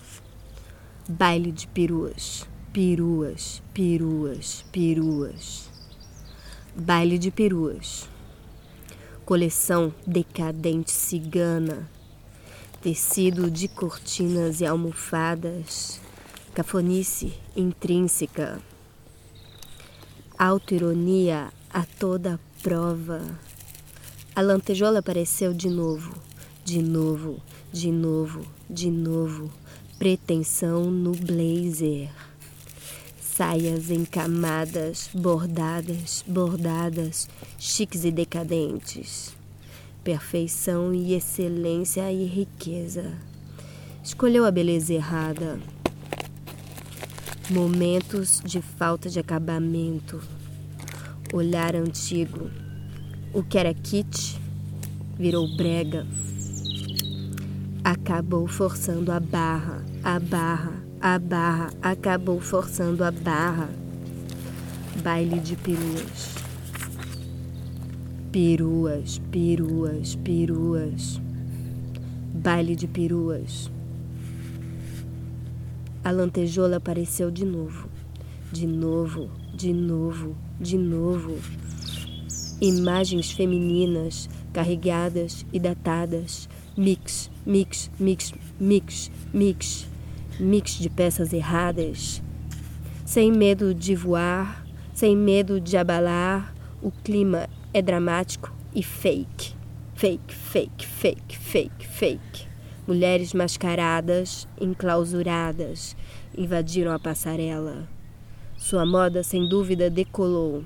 Baile 1.07 1.51
de 1.53 1.65
peruas, 1.67 2.45
peruas, 2.73 3.63
peruas, 3.73 4.65
peruas. 4.71 5.69
Baile 6.75 7.17
de 7.17 7.31
peruas. 7.31 8.07
Coleção 9.25 9.93
decadente 10.05 10.91
cigana. 10.91 11.96
Tecido 12.81 13.49
de 13.49 13.67
cortinas 13.67 14.61
e 14.61 14.65
almofadas. 14.65 15.99
Cafonice 16.53 17.33
intrínseca. 17.55 18.61
Autoironia 20.37 21.51
a 21.73 21.83
toda 21.83 22.39
prova. 22.61 23.21
A 24.35 24.41
lantejola 24.41 24.99
apareceu 24.99 25.55
de 25.55 25.67
novo, 25.67 26.13
de 26.63 26.83
novo, 26.83 27.41
de 27.73 27.91
novo, 27.91 28.45
de 28.69 28.91
novo. 28.91 29.51
Pretensão 29.97 30.91
no 30.91 31.13
blazer. 31.13 32.11
Saias 33.19 33.89
em 33.89 34.05
camadas, 34.05 35.09
bordadas, 35.15 36.23
bordadas, 36.27 37.27
chiques 37.57 38.05
e 38.05 38.11
decadentes. 38.11 39.36
Perfeição 40.07 40.93
e 40.93 41.13
excelência 41.13 42.09
e 42.09 42.23
riqueza. 42.23 43.11
Escolheu 44.01 44.45
a 44.45 44.51
beleza 44.51 44.93
errada. 44.93 45.59
Momentos 47.49 48.41
de 48.41 48.61
falta 48.61 49.09
de 49.09 49.19
acabamento. 49.19 50.21
Olhar 51.33 51.75
antigo. 51.75 52.49
O 53.33 53.43
que 53.43 53.57
era 53.57 53.73
kit 53.73 54.39
virou 55.19 55.45
brega. 55.57 56.07
Acabou 57.83 58.47
forçando 58.47 59.11
a 59.11 59.19
barra, 59.19 59.83
a 60.05 60.17
barra, 60.21 60.71
a 61.01 61.19
barra, 61.19 61.69
acabou 61.81 62.39
forçando 62.39 63.03
a 63.03 63.11
barra. 63.11 63.69
Baile 65.03 65.41
de 65.41 65.57
peruas. 65.57 66.46
Peruas, 68.39 69.17
peruas, 69.31 70.15
peruas. 70.17 71.19
Baile 72.35 72.75
de 72.75 72.87
peruas. 72.87 73.71
A 76.03 76.11
lantejola 76.11 76.77
apareceu 76.77 77.31
de 77.31 77.43
novo. 77.43 77.89
De 78.51 78.67
novo, 78.67 79.31
de 79.55 79.73
novo, 79.73 80.35
de 80.59 80.77
novo. 80.77 81.35
Imagens 82.61 83.31
femininas, 83.31 84.29
carregadas 84.53 85.43
e 85.51 85.59
datadas. 85.59 86.47
Mix, 86.77 87.31
mix, 87.43 87.89
mix, 87.99 88.35
mix, 88.59 89.11
mix. 89.33 89.87
Mix 90.39 90.77
de 90.77 90.91
peças 90.91 91.33
erradas. 91.33 92.21
Sem 93.03 93.31
medo 93.31 93.73
de 93.73 93.95
voar, 93.95 94.63
sem 94.93 95.17
medo 95.17 95.59
de 95.59 95.75
abalar, 95.75 96.53
o 96.83 96.91
clima 96.91 97.49
é 97.77 97.81
dramático 97.81 98.51
e 98.73 98.81
fake. 98.81 99.55
Fake, 99.93 100.33
fake, 100.33 100.87
fake, 100.87 101.37
fake, 101.37 101.87
fake. 101.87 102.47
Mulheres 102.87 103.33
mascaradas, 103.33 104.47
enclausuradas, 104.59 105.95
invadiram 106.35 106.91
a 106.91 106.97
passarela. 106.97 107.87
Sua 108.57 108.83
moda 108.83 109.21
sem 109.21 109.47
dúvida 109.47 109.91
decolou. 109.91 110.65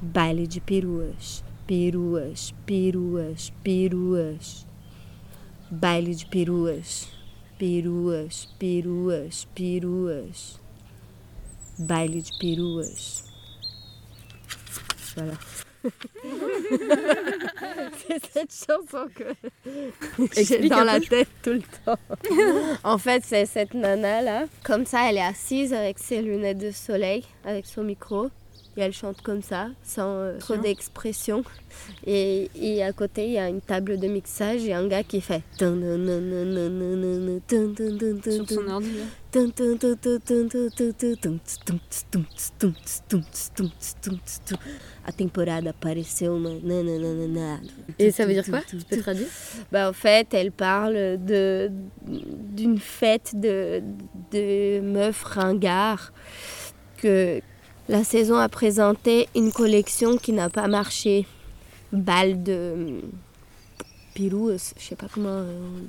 Baile 0.00 0.46
de 0.46 0.60
peruas, 0.60 1.42
peruas, 1.66 2.54
peruas, 2.64 3.52
peruas. 3.64 4.64
Baile 5.68 6.14
de 6.14 6.26
peruas, 6.26 7.08
peruas, 7.58 8.46
peruas, 8.60 9.48
peruas. 9.56 10.60
Baile 11.76 12.22
de 12.22 12.38
peruas. 12.38 13.24
Voilà. 15.16 15.63
C'est 18.06 18.24
cette 18.32 18.52
chanson 18.52 19.08
que 19.14 19.24
j'ai 20.42 20.68
dans 20.68 20.84
la 20.84 21.00
tête 21.00 21.28
tout 21.42 21.52
le 21.52 21.62
temps. 21.84 21.98
en 22.84 22.98
fait, 22.98 23.22
c'est 23.24 23.46
cette 23.46 23.74
nana 23.74 24.22
là. 24.22 24.44
Comme 24.62 24.86
ça, 24.86 25.08
elle 25.08 25.18
est 25.18 25.22
assise 25.22 25.72
avec 25.72 25.98
ses 25.98 26.22
lunettes 26.22 26.58
de 26.58 26.70
soleil, 26.70 27.24
avec 27.44 27.66
son 27.66 27.82
micro. 27.84 28.30
Et 28.76 28.80
elle 28.80 28.92
chante 28.92 29.20
comme 29.22 29.40
ça, 29.40 29.68
sans 29.84 30.08
euh, 30.08 30.38
trop 30.38 30.56
d'expression. 30.56 31.44
Et, 32.06 32.50
et 32.56 32.82
à 32.82 32.92
côté, 32.92 33.26
il 33.26 33.32
y 33.32 33.38
a 33.38 33.48
une 33.48 33.60
table 33.60 34.00
de 34.00 34.08
mixage 34.08 34.64
et 34.64 34.72
un 34.72 34.88
gars 34.88 35.04
qui 35.04 35.20
fait. 35.20 35.42
Sur 35.58 35.68
son 38.48 38.68
ordi. 38.68 38.90
là. 38.94 39.04
A 45.06 45.12
temporada 45.12 45.70
apareceu 45.70 46.26
uma. 46.26 46.50
Et 47.98 48.10
ça 48.10 48.26
veut 48.26 48.32
dire 48.32 48.44
quoi? 48.48 48.60
Tu 48.66 48.76
peux 48.76 48.96
traduire? 48.98 49.28
Bah, 49.70 49.90
en 49.90 49.92
fait, 49.92 50.32
elle 50.34 50.50
parle 50.52 51.18
d'une 51.20 52.78
fête 52.78 53.32
de, 53.34 53.82
de 54.32 54.80
meufs 54.80 55.24
ringards 55.24 56.12
que 56.96 57.40
la 57.88 58.04
saison 58.04 58.36
a 58.36 58.48
présenté 58.48 59.28
une 59.34 59.52
collection 59.52 60.16
qui 60.16 60.32
n'a 60.32 60.48
pas 60.48 60.68
marché. 60.68 61.26
Balle 61.92 62.42
de 62.42 63.00
Pirousse, 64.14 64.74
je 64.78 64.84
sais 64.84 64.96
pas 64.96 65.06
comment. 65.12 65.28
euh, 65.28 65.80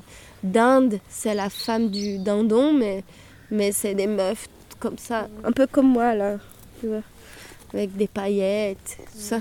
Dinde, 0.43 0.99
c'est 1.09 1.33
la 1.33 1.49
femme 1.49 1.89
du 1.89 2.19
dindon, 2.19 2.73
mais, 2.73 3.03
mais 3.49 3.71
c'est 3.71 3.95
des 3.95 4.07
meufs 4.07 4.47
comme 4.79 4.97
ça, 4.97 5.27
un 5.43 5.51
peu 5.51 5.65
comme 5.65 5.87
moi 5.87 6.13
là, 6.13 6.37
tu 6.79 6.87
vois, 6.87 7.01
avec 7.73 7.95
des 7.95 8.07
paillettes, 8.07 8.97
tout 9.11 9.19
ça. 9.19 9.39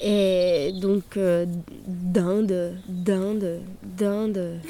Et 0.00 0.72
donc, 0.80 1.16
euh, 1.16 1.44
dinde, 1.86 2.78
dinde, 2.88 3.60
dinde, 3.82 4.60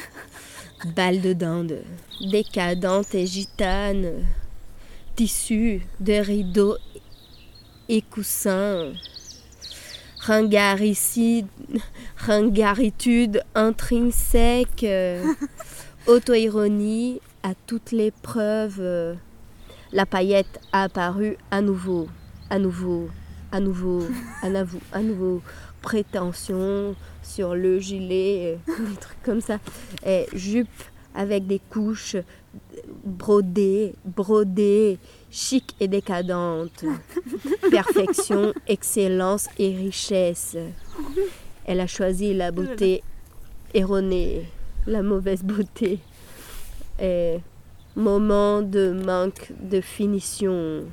balle 0.96 1.20
de 1.20 1.32
dinde, 1.32 1.82
décadente 2.20 3.14
et 3.14 3.26
gitane, 3.26 4.24
tissu 5.14 5.82
de 6.00 6.14
rideaux 6.14 6.76
et 7.88 8.02
coussins, 8.02 8.92
ringaricide, 10.20 11.46
ringaritude 12.16 13.42
intrinsèque, 13.54 14.84
euh, 14.84 15.24
auto-ironie 16.06 17.20
à 17.42 17.52
toutes 17.66 17.92
les 17.92 18.10
preuves. 18.10 18.78
euh, 18.80 19.14
la 19.92 20.04
paillette 20.04 20.60
a 20.72 20.84
apparu 20.84 21.36
à 21.50 21.60
nouveau, 21.60 22.08
à 22.50 22.58
nouveau, 22.58 23.08
à 23.52 23.60
nouveau, 23.60 24.02
à 24.42 24.48
nouveau, 24.48 24.80
à 24.92 25.00
nouveau. 25.00 25.42
Prétention 25.80 26.96
sur 27.22 27.54
le 27.54 27.78
gilet, 27.78 28.58
euh, 28.68 28.72
des 28.90 28.96
trucs 28.96 29.22
comme 29.22 29.40
ça. 29.40 29.58
Et 30.04 30.26
jupe 30.32 30.68
avec 31.14 31.46
des 31.46 31.60
couches 31.70 32.16
brodées, 33.04 33.94
brodées, 34.04 34.98
chic 35.36 35.74
et 35.80 35.88
décadente. 35.88 36.84
Perfection, 37.70 38.54
excellence 38.66 39.48
et 39.58 39.76
richesse. 39.76 40.56
Elle 41.66 41.80
a 41.80 41.86
choisi 41.86 42.32
la 42.32 42.50
beauté 42.50 43.02
erronée, 43.74 44.46
la 44.86 45.02
mauvaise 45.02 45.42
beauté. 45.42 45.98
Et 47.00 47.38
moment 47.94 48.62
de 48.62 48.92
manque 48.92 49.52
de 49.60 49.82
finition, 49.82 50.84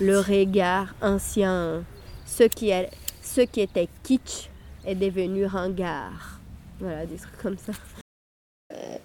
le 0.00 0.18
regard 0.18 0.94
ancien, 1.02 1.84
ce 2.24 2.44
qui, 2.44 2.70
est, 2.70 2.90
ce 3.20 3.42
qui 3.42 3.60
était 3.60 3.88
kitsch 4.02 4.48
est 4.86 4.94
devenu 4.94 5.44
ringard. 5.44 6.40
Voilà, 6.80 7.04
des 7.04 7.16
trucs 7.16 7.36
comme 7.42 7.58
ça. 7.58 7.72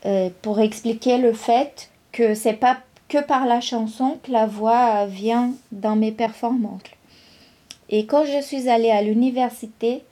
Euh, 0.06 0.30
pour 0.42 0.62
expliquer 0.62 1.18
le 1.18 1.34
fait 1.34 1.90
que 2.14 2.34
c'est 2.34 2.54
pas 2.54 2.82
que 3.10 3.22
par 3.22 3.46
la 3.46 3.60
chanson 3.60 4.18
que 4.24 4.32
la 4.32 4.46
voix 4.46 5.06
vient 5.08 5.52
dans 5.72 5.96
mes 5.96 6.12
performances. 6.12 6.82
Et 7.90 8.06
quand 8.06 8.24
je 8.26 8.42
suis 8.42 8.70
allée 8.70 8.92
à 8.92 9.02
l'université, 9.02 10.04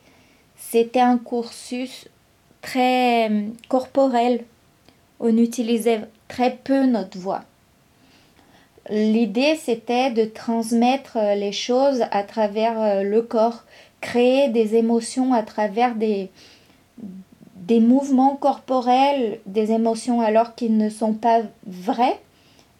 c'était 0.57 0.99
un 0.99 1.19
cursus 1.19 2.07
très 2.61 3.29
euh, 3.29 3.47
corporel. 3.69 4.43
On 5.19 5.37
utilisait 5.37 6.01
très 6.27 6.55
peu 6.55 6.85
notre 6.85 7.17
voix. 7.17 7.43
L'idée, 8.89 9.55
c'était 9.55 10.11
de 10.11 10.25
transmettre 10.25 11.17
euh, 11.17 11.35
les 11.35 11.51
choses 11.51 12.03
à 12.11 12.23
travers 12.23 12.81
euh, 12.81 13.03
le 13.03 13.21
corps, 13.21 13.63
créer 14.01 14.49
des 14.49 14.75
émotions 14.75 15.33
à 15.33 15.43
travers 15.43 15.93
des, 15.93 16.29
des 17.55 17.79
mouvements 17.79 18.35
corporels, 18.35 19.39
des 19.45 19.71
émotions 19.71 20.21
alors 20.21 20.55
qu'ils 20.55 20.77
ne 20.77 20.89
sont 20.89 21.13
pas 21.13 21.41
vrais, 21.65 22.19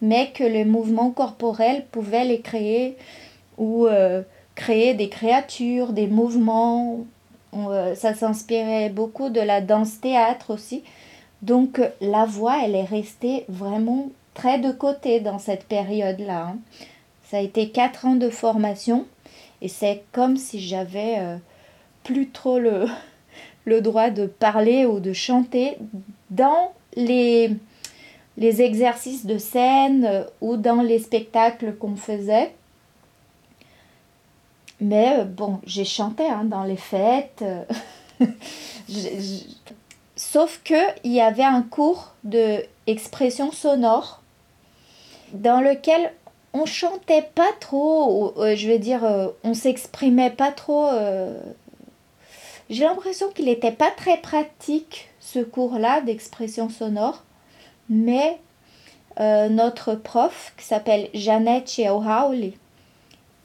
mais 0.02 0.32
que 0.32 0.44
les 0.44 0.66
mouvements 0.66 1.12
corporels 1.12 1.86
pouvaient 1.92 2.26
les 2.26 2.42
créer 2.42 2.98
ou 3.58 3.88
créer 4.58 4.96
des 4.96 5.08
créatures, 5.08 5.94
des 5.94 6.08
mouvements. 6.08 7.06
Euh, 7.54 7.96
ça 7.96 8.14
s'inspirait 8.14 8.90
beaucoup 8.90 9.30
de 9.30 9.40
la 9.40 9.62
danse-théâtre 9.62 10.54
aussi. 10.54 10.84
Donc 11.42 11.80
la 12.02 12.26
voix, 12.26 12.58
elle 12.66 12.76
est 12.76 12.84
restée 12.84 13.46
vraiment 13.48 14.10
très 14.34 14.60
de 14.60 14.72
côté 14.72 15.22
dans 15.22 15.40
cette 15.40 15.64
période-là. 15.64 16.48
Hein. 16.48 16.58
Ça 17.24 17.38
a 17.38 17.42
été 17.42 17.70
quatre 17.70 18.06
ans 18.06 18.16
de 18.16 18.30
formation 18.30 19.06
et 19.62 19.70
c'est 19.70 20.04
comme 20.12 20.38
si 20.38 20.60
j'avais 20.60 21.16
euh, 21.20 21.38
plus 22.04 22.30
trop 22.30 22.60
le, 22.60 22.88
le 23.66 23.82
droit 23.82 24.10
de 24.10 24.26
parler 24.26 24.86
ou 24.86 25.00
de 25.00 25.14
chanter 25.14 25.78
dans 26.32 26.72
les, 26.96 27.52
les 28.38 28.62
exercices 28.62 29.26
de 29.26 29.38
scène 29.38 30.06
euh, 30.06 30.24
ou 30.42 30.58
dans 30.58 30.82
les 30.82 31.00
spectacles 31.00 31.76
qu'on 31.76 31.96
faisait. 31.96 32.54
Mais 34.80 35.20
euh, 35.20 35.24
bon, 35.26 35.60
j'ai 35.66 35.86
chanté 35.86 36.26
hein, 36.28 36.44
dans 36.46 36.64
les 36.64 36.78
fêtes. 36.78 37.44
Euh, 37.44 37.64
sauf 40.16 40.62
que 40.64 40.76
il 41.04 41.12
y 41.12 41.22
avait 41.22 41.44
un 41.44 41.64
cours 41.64 42.14
de 42.24 42.64
expression 42.86 43.52
sonore 43.52 44.22
dans 45.34 45.60
lequel 45.60 46.14
on 46.54 46.66
chantait 46.66 47.30
pas 47.36 47.52
trop, 47.60 48.34
je 48.38 48.72
veux 48.72 48.80
dire, 48.80 49.04
on 49.44 49.54
s'exprimait 49.54 50.32
pas 50.32 50.52
trop. 50.52 50.90
J'ai 52.70 52.86
l'impression 52.86 53.30
qu'il 53.30 53.46
n'était 53.46 53.74
pas 53.74 53.92
très 53.92 54.18
pratique 54.18 55.10
ce 55.20 55.40
cours-là 55.40 56.00
d'expression 56.02 56.70
sonore, 56.70 57.26
mais 57.90 58.40
notre 59.10 59.96
prof 59.96 60.54
qui 60.58 60.66
s'appelle 60.66 61.10
Jeannette 61.14 61.70
Chiauhauli, 61.72 62.54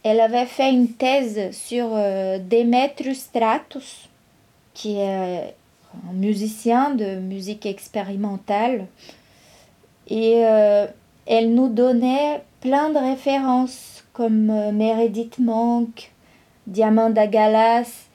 elle 0.03 0.21
avait 0.21 0.47
fait 0.47 0.73
une 0.73 0.89
thèse 0.89 1.55
sur 1.57 1.91
euh, 1.93 2.39
Demetrius 2.39 3.21
Stratus, 3.21 4.09
qui 4.75 4.99
est 4.99 5.55
un 6.09 6.13
musicien 6.13 6.91
de 6.91 7.17
musique 7.21 7.67
expérimentale. 7.67 8.87
Et 10.09 10.45
euh, 10.45 10.87
elle 11.27 11.55
nous 11.55 11.69
donnait 11.69 12.43
plein 12.61 12.91
de 12.91 12.99
références 12.99 14.03
comme 14.13 14.51
euh, 14.51 14.73
Meredith 14.73 15.39
Monk, 15.39 16.11
Diamanda 16.67 17.29
Galas. 17.29 18.07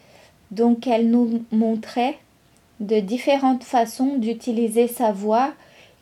Donc 0.51 0.87
elle 0.87 1.09
nous 1.09 1.43
montrait 1.51 2.17
de 2.81 2.99
différentes 2.99 3.63
façons 3.63 4.17
d'utiliser 4.17 4.87
sa 4.89 5.11
voix 5.13 5.53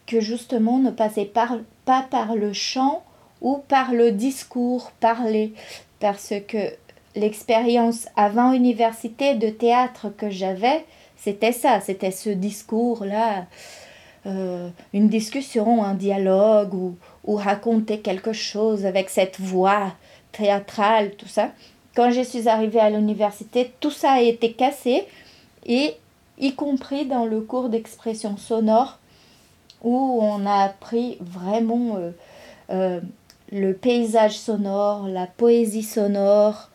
que 0.08 0.20
justement 0.20 0.80
ne 0.80 0.91
passait 0.91 1.32
pas 1.86 2.08
par 2.10 2.36
le 2.36 2.54
chant 2.54 3.04
ou 3.41 3.58
par 3.68 3.94
le 3.94 4.12
discours 4.12 4.91
parlé, 5.00 5.54
parce 6.00 6.34
que 6.48 6.74
l'expérience 7.15 8.08
avant 8.15 8.52
université 8.54 9.36
de 9.36 9.50
théâtre 9.50 10.10
que 10.15 10.30
j'avais, 10.30 10.86
c'était 11.18 11.52
ça, 11.52 11.80
c'était 11.80 12.12
ce 12.12 12.30
discours-là, 12.30 13.46
euh, 14.26 14.70
une 14.94 15.08
discussion, 15.08 15.84
un 15.84 15.94
dialogue, 15.94 16.74
ou, 16.74 16.98
ou 17.26 17.36
raconter 17.36 18.00
quelque 18.00 18.34
chose 18.34 18.86
avec 18.86 19.10
cette 19.10 19.39
voix 19.39 19.94
théâtrale, 20.32 21.12
tout 21.15 21.28
ça. 21.28 21.52
Quand 21.96 22.12
je 22.12 22.22
suis 22.22 22.50
arrivée 22.50 22.80
à 22.80 22.89
l'université, 22.89 23.72
tout 23.80 23.91
ça 23.91 24.13
a 24.13 24.22
été 24.22 24.52
cassé, 24.54 25.06
et 25.65 25.96
y 26.38 26.54
compris 26.54 27.06
dans 27.06 27.26
le 27.26 27.41
cours 27.41 27.70
d'expression 27.70 28.38
sonore, 28.38 29.00
où 29.86 30.19
on 30.21 30.45
a 30.48 30.63
appris 30.63 31.17
vraiment 31.21 31.95
euh, 31.95 32.12
euh, 32.71 33.00
le 33.52 33.74
paysage 33.74 34.38
sonore, 34.38 35.08
la 35.08 35.28
poésie 35.28 35.84
sonore, 35.84 36.71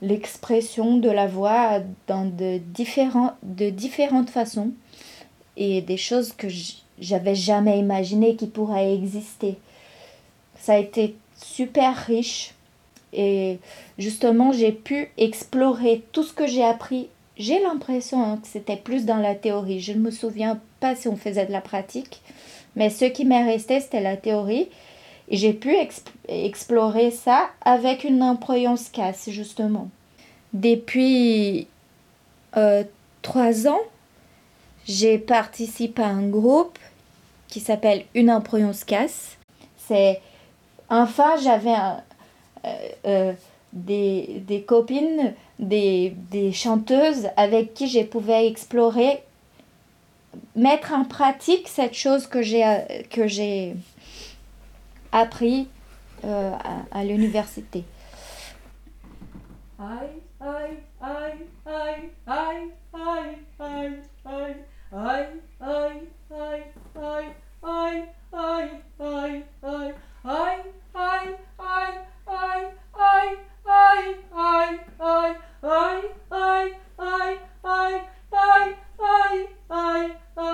l'expression 0.00 0.96
de 0.96 1.10
la 1.10 1.26
voix 1.26 1.80
dans 2.06 2.24
de, 2.24 2.60
de 3.42 3.70
différentes 3.70 4.30
façons 4.30 4.70
et 5.56 5.82
des 5.82 5.96
choses 5.96 6.32
que 6.32 6.46
j'avais 7.00 7.34
jamais 7.34 7.80
imaginé 7.80 8.36
qui 8.36 8.46
pourraient 8.46 8.94
exister. 8.94 9.58
Ça 10.60 10.74
a 10.74 10.78
été 10.78 11.16
super 11.36 11.96
riche 11.96 12.54
et 13.12 13.58
justement 13.98 14.52
j'ai 14.52 14.70
pu 14.70 15.10
explorer 15.18 16.04
tout 16.12 16.22
ce 16.22 16.32
que 16.32 16.46
j'ai 16.46 16.64
appris. 16.64 17.08
J'ai 17.36 17.60
l'impression 17.60 18.22
hein, 18.22 18.36
que 18.36 18.46
c'était 18.46 18.76
plus 18.76 19.04
dans 19.04 19.16
la 19.16 19.34
théorie. 19.34 19.80
Je 19.80 19.92
ne 19.92 19.98
me 20.00 20.10
souviens 20.12 20.60
pas 20.80 20.94
si 20.94 21.08
on 21.08 21.16
faisait 21.16 21.46
de 21.46 21.52
la 21.52 21.60
pratique, 21.60 22.20
mais 22.76 22.90
ce 22.90 23.04
qui 23.06 23.24
m'est 23.24 23.44
resté 23.44 23.80
c'était 23.80 24.00
la 24.00 24.16
théorie 24.16 24.68
et 25.30 25.36
j'ai 25.36 25.52
pu 25.52 25.74
explorer 26.28 27.10
ça 27.10 27.50
avec 27.64 28.04
une 28.04 28.18
casse, 28.92 29.28
justement. 29.28 29.88
Depuis 30.54 31.66
euh, 32.56 32.84
trois 33.20 33.68
ans, 33.68 33.80
j'ai 34.86 35.18
participé 35.18 36.02
à 36.02 36.08
un 36.08 36.26
groupe 36.28 36.78
qui 37.48 37.60
s'appelle 37.60 38.04
Une 38.14 38.30
casse. 38.86 39.36
C'est 39.76 40.20
enfin 40.88 41.36
j'avais 41.42 41.74
euh, 42.64 42.68
euh, 43.06 43.32
des, 43.74 44.42
des, 44.46 44.62
copines, 44.62 45.34
des, 45.58 46.14
des, 46.30 46.52
chanteuses 46.52 47.28
avec 47.36 47.74
qui 47.74 47.88
je 47.88 48.00
pouvais 48.00 48.46
explorer, 48.46 49.22
mettre 50.56 50.92
en 50.92 51.04
pratique 51.04 51.68
cette 51.68 51.94
chose 51.94 52.26
que 52.26 52.42
j'ai 52.42 53.06
que 53.10 53.26
j'ai 53.26 53.74
appris 55.12 55.68
à 56.22 57.04
l'université. 57.04 57.84
Bye, 78.30 78.72
bye, 78.98 79.44
bye, 79.68 80.10
bye. 80.34 80.47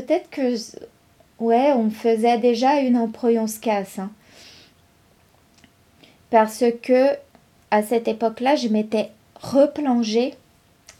Peut-être 0.00 0.30
que 0.30 0.54
ouais, 1.40 1.72
on 1.72 1.90
faisait 1.90 2.38
déjà 2.38 2.80
une 2.80 2.96
emproyonscasse. 2.96 3.98
Hein. 3.98 4.10
Parce 6.30 6.64
que 6.82 7.16
à 7.70 7.82
cette 7.82 8.08
époque-là, 8.08 8.56
je 8.56 8.68
m'étais 8.68 9.10
replongée 9.40 10.34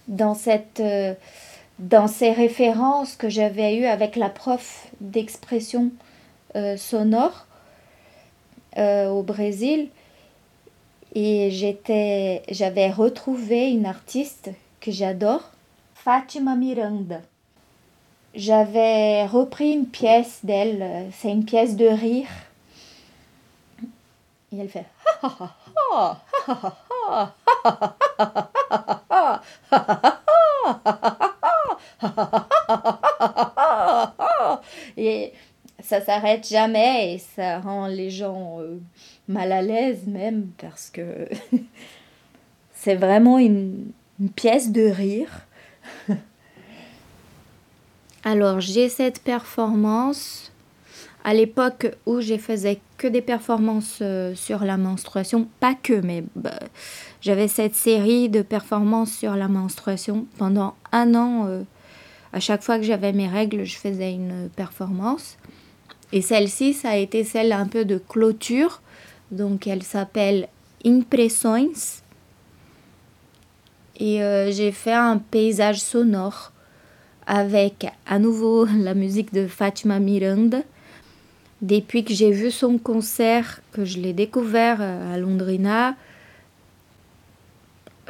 dans 0.09 0.35
cette 0.35 0.81
euh, 0.81 1.15
dans 1.79 2.09
ces 2.09 2.33
références 2.33 3.17
que 3.17 3.29
j'avais 3.29 3.77
eues 3.77 3.87
avec 3.87 4.17
la 4.17 4.29
prof 4.29 4.89
d'expression 5.01 5.91
euh, 6.57 6.77
sonore 6.77 7.47
euh, 8.77 9.09
au 9.09 9.23
Brésil 9.23 9.89
et 11.15 11.51
j'avais 12.51 12.91
retrouvé 12.91 13.71
une 13.71 13.87
artiste 13.87 14.51
que 14.81 14.93
j'adore 14.93 15.51
Fatima 15.95 16.55
Miranda 16.55 17.21
j'avais 18.35 19.27
repris 19.27 19.73
une 19.73 19.87
pièce 19.87 20.41
d'elle 20.45 21.11
c'est 21.13 21.31
une 21.31 21.45
pièce 21.45 21.77
de 21.77 21.87
rire 21.87 22.29
et 24.53 24.59
elle 24.59 24.69
fait 24.69 24.87
et 34.97 35.33
ça 35.83 36.01
s'arrête 36.01 36.49
jamais 36.49 37.15
et 37.15 37.19
ça 37.19 37.61
rend 37.61 37.87
les 37.87 38.11
gens 38.11 38.61
euh, 38.61 38.81
mal 39.29 39.53
à 39.53 39.63
l'aise 39.63 40.07
même 40.07 40.51
parce 40.59 40.91
que 40.91 41.29
c'est 42.81 42.95
vraiment 42.95 43.39
une, 43.39 43.93
pièce 44.37 44.71
de 44.71 44.83
rire. 44.83 45.47
Alors 48.31 48.61
j'ai 48.61 48.89
cette 48.89 49.21
performance 49.21 50.53
à 51.25 51.35
l'époque 51.35 51.97
où 52.07 52.21
je 52.21 52.37
faisais 52.37 52.79
que 52.97 53.09
des 53.09 53.23
performances 53.23 53.99
euh, 54.03 54.37
sur 54.37 54.63
la 54.63 54.77
menstruation, 54.77 55.49
pas 55.59 55.75
que, 55.75 55.95
mais 55.95 56.23
bah, 56.37 56.61
j'avais 57.21 57.49
cette 57.49 57.75
série 57.75 58.29
de 58.29 58.43
performances 58.43 59.11
sur 59.11 59.35
la 59.35 59.49
menstruation 59.49 60.29
pendant 60.39 60.77
un 60.93 61.17
an. 61.17 61.47
Euh, 61.49 61.63
à 62.33 62.39
chaque 62.39 62.63
fois 62.63 62.77
que 62.77 62.85
j'avais 62.85 63.13
mes 63.13 63.27
règles, 63.27 63.65
je 63.65 63.77
faisais 63.77 64.13
une 64.13 64.49
performance. 64.55 65.37
Et 66.13 66.23
celle-ci, 66.23 66.73
ça 66.73 66.91
a 66.91 66.97
été 66.99 67.25
celle 67.25 67.51
un 67.51 67.67
peu 67.67 67.85
de 67.85 67.99
clôture. 67.99 68.81
Donc 69.33 69.67
elle 69.67 69.83
s'appelle 69.83 70.47
Impressions. 70.87 71.73
Et 73.97 74.23
euh, 74.23 74.53
j'ai 74.53 74.71
fait 74.71 74.93
un 74.93 75.19
paysage 75.19 75.81
sonore 75.81 76.53
avec 77.27 77.87
à 78.07 78.19
nouveau 78.19 78.65
la 78.79 78.95
musique 78.95 79.33
de 79.33 79.47
Fatima 79.47 79.99
Miranda. 79.99 80.63
Depuis 81.63 82.05
que 82.05 82.15
j'ai 82.15 82.31
vu 82.31 82.51
son 82.51 82.79
concert, 82.79 83.61
que 83.73 83.85
je 83.85 83.99
l'ai 83.99 84.15
découvert 84.15 84.79
euh, 84.81 85.15
à 85.15 85.19
Londrina, 85.19 85.95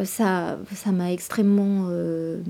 ça 0.04 0.58
ça 0.72 0.92
m'a 0.92 1.12
extrêmement 1.12 1.86
euh, 1.90 2.40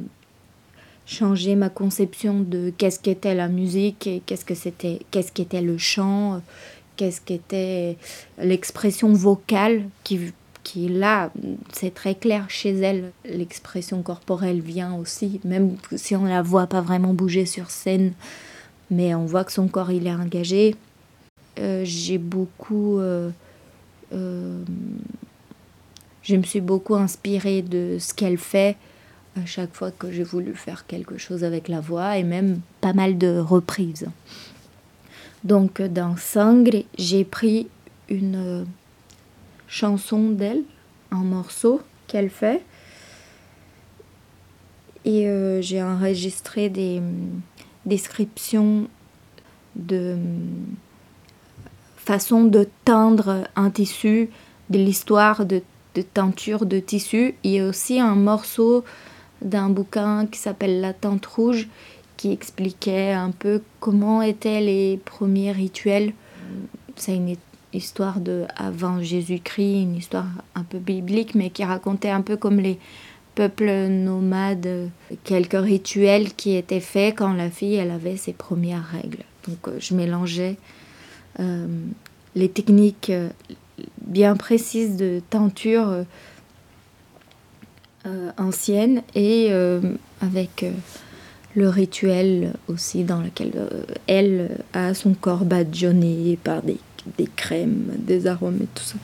changé 1.07 1.57
ma 1.57 1.71
conception 1.71 2.41
de 2.41 2.73
qu'est-ce 2.77 3.01
qu'était 3.01 3.35
la 3.35 3.49
musique 3.49 4.09
qu'est-ce 4.27 4.45
que 4.45 4.55
c'était 4.55 5.01
qu'est-ce 5.11 5.33
qu'était 5.33 5.63
le 5.63 5.77
chant 5.77 6.43
qu'est-ce 6.97 7.21
qu'était 7.21 7.97
l'expression 8.39 9.13
vocale 9.13 9.83
qui 10.05 10.33
qui 10.63 10.89
là 10.89 11.31
c'est 11.73 11.95
très 11.95 12.15
clair 12.15 12.47
chez 12.49 12.77
elle 12.79 13.13
l'expression 13.25 14.03
corporelle 14.03 14.61
vient 14.61 14.95
aussi 14.95 15.41
même 15.45 15.77
si 15.97 16.15
on 16.17 16.25
la 16.25 16.43
voit 16.43 16.67
pas 16.67 16.81
vraiment 16.81 17.15
bouger 17.15 17.47
sur 17.47 17.71
scène 17.71 18.13
mais 18.91 19.15
on 19.15 19.27
voit 19.27 19.45
que 19.45 19.53
son 19.53 19.69
corps 19.69 19.91
il 19.91 20.07
est 20.07 20.15
engagé 20.15 20.77
euh, 21.59 21.83
j'ai 21.85 22.19
beaucoup. 22.19 22.99
euh, 22.99 23.31
euh, 24.13 24.63
je 26.23 26.37
me 26.37 26.43
suis 26.43 26.61
beaucoup 26.61 26.95
inspirée 26.95 27.63
de 27.63 27.97
ce 27.99 28.15
qu'elle 28.15 28.39
fait 28.39 28.77
à 29.41 29.47
chaque 29.47 29.75
fois 29.75 29.91
que 29.91 30.11
j'ai 30.11 30.23
voulu 30.23 30.55
faire 30.55 30.87
quelque 30.87 31.17
chose 31.19 31.45
avec 31.45 31.69
la 31.69 31.81
voix 31.81 32.19
et 32.19 32.23
même 32.23 32.61
pas 32.81 32.93
mal 32.93 33.19
de 33.19 33.39
reprises. 33.39 34.07
Donc 35.45 35.81
dans 35.81 36.17
Sangre, 36.17 36.85
j'ai 36.99 37.25
pris 37.25 37.69
une 38.09 38.67
chanson 39.71 40.31
d'elle, 40.31 40.65
un 41.11 41.23
morceau 41.23 41.81
qu'elle 42.09 42.29
fait. 42.29 42.63
Et 45.07 45.29
euh, 45.29 45.63
j'ai 45.63 45.83
enregistré 45.83 46.69
des 46.69 46.99
hum, 46.99 47.41
descriptions 47.87 48.89
de 49.77 50.15
hum, 50.15 50.75
façon 51.97 52.45
de 52.45 52.69
teindre 52.85 53.45
un 53.57 53.71
tissu, 53.71 54.29
de 54.69 54.79
l'histoire 54.79 55.47
de, 55.47 55.63
de 55.95 56.03
teinture 56.03 56.67
de 56.67 56.81
tissu. 56.81 57.37
Il 57.45 57.53
y 57.53 57.61
a 57.61 57.67
aussi 57.67 58.01
un 58.01 58.17
morceau 58.17 58.85
d'un 59.41 59.71
bouquin 59.71 60.27
qui 60.27 60.39
s'appelle 60.39 60.81
La 60.81 60.93
teinte 60.93 61.25
rouge 61.25 61.69
qui 62.17 62.33
expliquait 62.33 63.13
un 63.13 63.31
peu 63.31 63.63
comment 63.79 64.21
étaient 64.21 64.61
les 64.61 64.99
premiers 64.99 65.53
rituels. 65.53 66.13
C'est 66.97 67.15
histoire 67.73 68.21
de 68.21 68.45
avant 68.57 69.01
Jésus-Christ, 69.01 69.83
une 69.83 69.97
histoire 69.97 70.27
un 70.55 70.63
peu 70.63 70.79
biblique, 70.79 71.35
mais 71.35 71.51
qui 71.51 71.65
racontait 71.65 72.11
un 72.11 72.23
peu 72.23 72.37
comme 72.37 72.59
les 72.59 72.79
peuples 73.35 73.89
nomades, 73.89 74.91
quelques 75.25 75.61
rituels 75.61 76.35
qui 76.35 76.57
étaient 76.57 76.81
faits 76.81 77.17
quand 77.17 77.33
la 77.33 77.51
fille 77.51 77.77
elle 77.77 77.91
avait 77.91 78.17
ses 78.17 78.33
premières 78.33 78.85
règles. 78.85 79.25
Donc 79.47 79.69
euh, 79.69 79.77
je 79.79 79.95
mélangeais 79.95 80.57
euh, 81.39 81.67
les 82.35 82.49
techniques 82.49 83.11
euh, 83.11 83.29
bien 84.03 84.37
précises 84.37 84.97
de 84.97 85.21
teinture 85.31 86.05
euh, 88.07 88.31
ancienne 88.37 89.03
et 89.15 89.51
avec 90.21 90.65
le 91.55 91.69
rituel 91.69 92.55
aussi 92.69 93.05
dans 93.05 93.21
lequel 93.21 93.53
elle 94.07 94.59
a 94.73 94.95
son 94.95 95.15
corps 95.15 95.45
badigeonné 95.45 96.39
par 96.43 96.63
des, 96.63 96.79
des 97.17 97.27
crèmes, 97.27 97.95
des 97.99 98.27
arômes 98.27 98.59
et 98.63 98.67
tout 98.67 98.85
ça. 98.85 98.99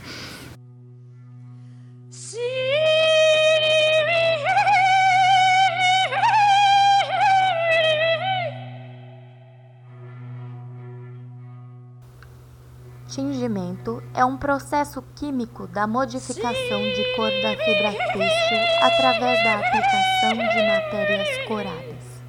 Tingimento 13.17 14.03
é 14.13 14.25
um 14.25 14.37
processo 14.37 15.03
químico 15.15 15.67
da 15.69 15.87
modificação 15.87 16.83
de 16.83 17.17
cor 17.17 17.31
da 17.41 17.57
fibra 17.57 17.93
têxtil 18.13 18.59
através 18.83 19.43
da 19.43 19.55
aplicação 19.55 20.33
de 20.33 20.67
matérias 20.67 21.47
coradas, 21.49 22.23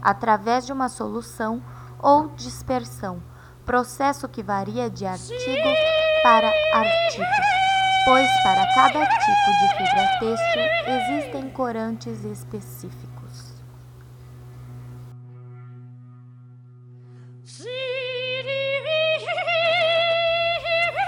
através 0.00 0.64
de 0.64 0.72
uma 0.72 0.88
solução 0.88 1.60
ou 2.00 2.28
dispersão, 2.36 3.20
processo 3.68 4.26
que 4.26 4.42
varia 4.42 4.88
de 4.88 5.04
artigo 5.04 5.68
para 6.22 6.48
artigo, 6.72 7.26
pois 8.06 8.26
para 8.42 8.66
cada 8.74 9.06
tipo 9.06 9.50
de 9.60 9.68
fibra 9.76 10.08
têxtil 10.18 10.62
existem 10.86 11.50
corantes 11.50 12.24
específicos. 12.24 13.52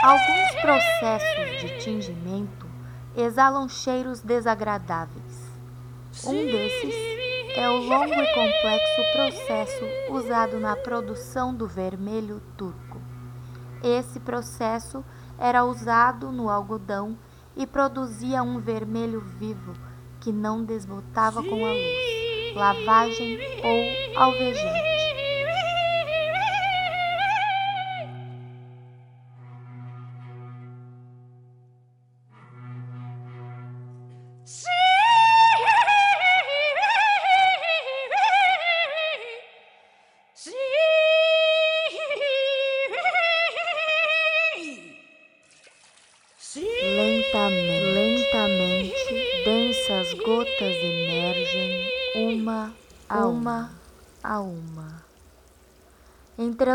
Alguns 0.02 0.54
processos 0.60 1.60
de 1.62 1.78
tingimento 1.82 2.66
exalam 3.16 3.70
cheiros 3.70 4.20
desagradáveis. 4.20 5.50
Um 6.26 6.44
desses 6.44 7.19
é 7.56 7.68
o 7.68 7.78
longo 7.78 8.14
e 8.14 8.26
complexo 8.34 9.02
processo 9.12 9.84
usado 10.10 10.58
na 10.60 10.76
produção 10.76 11.54
do 11.54 11.66
vermelho 11.66 12.40
turco. 12.56 13.00
Esse 13.82 14.20
processo 14.20 15.04
era 15.38 15.64
usado 15.64 16.30
no 16.30 16.48
algodão 16.48 17.18
e 17.56 17.66
produzia 17.66 18.42
um 18.42 18.58
vermelho 18.60 19.20
vivo 19.20 19.74
que 20.20 20.32
não 20.32 20.62
desbotava 20.62 21.42
com 21.42 21.64
a 21.64 21.72
luz, 21.72 22.54
lavagem 22.54 23.38
ou 23.64 24.22
alvejante. 24.22 24.99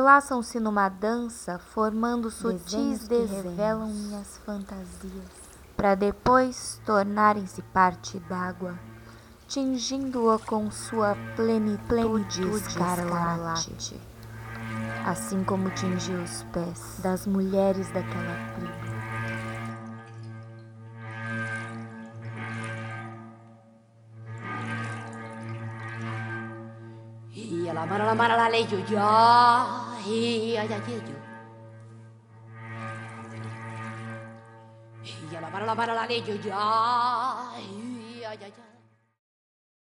Entrelaçam-se 0.05 0.59
numa 0.59 0.87
dança, 0.87 1.57
formando 1.57 2.29
sutis 2.29 3.07
desenhos 3.07 3.41
que 3.41 3.47
revelam 3.49 3.87
minhas 3.87 4.37
fantasias, 4.45 5.31
para 5.75 5.95
depois 5.95 6.79
tornarem-se 6.85 7.63
parte 7.73 8.19
d'água, 8.19 8.77
tingindo-a 9.47 10.37
com 10.37 10.69
sua 10.69 11.17
plenitude 11.35 12.47
escarlate, 12.49 13.99
assim 15.07 15.43
como 15.43 15.71
tingiu 15.71 16.21
os 16.21 16.43
pés 16.53 16.99
das 17.01 17.25
mulheres 17.25 17.87
daquela 17.87 18.53
tribo. 18.53 18.85
La 27.75 27.85
mara 27.85 28.05
la 28.05 28.15
mara 28.15 28.37
la 28.37 28.47
le 28.49 28.65
yo 28.65 28.79
ya, 28.89 29.84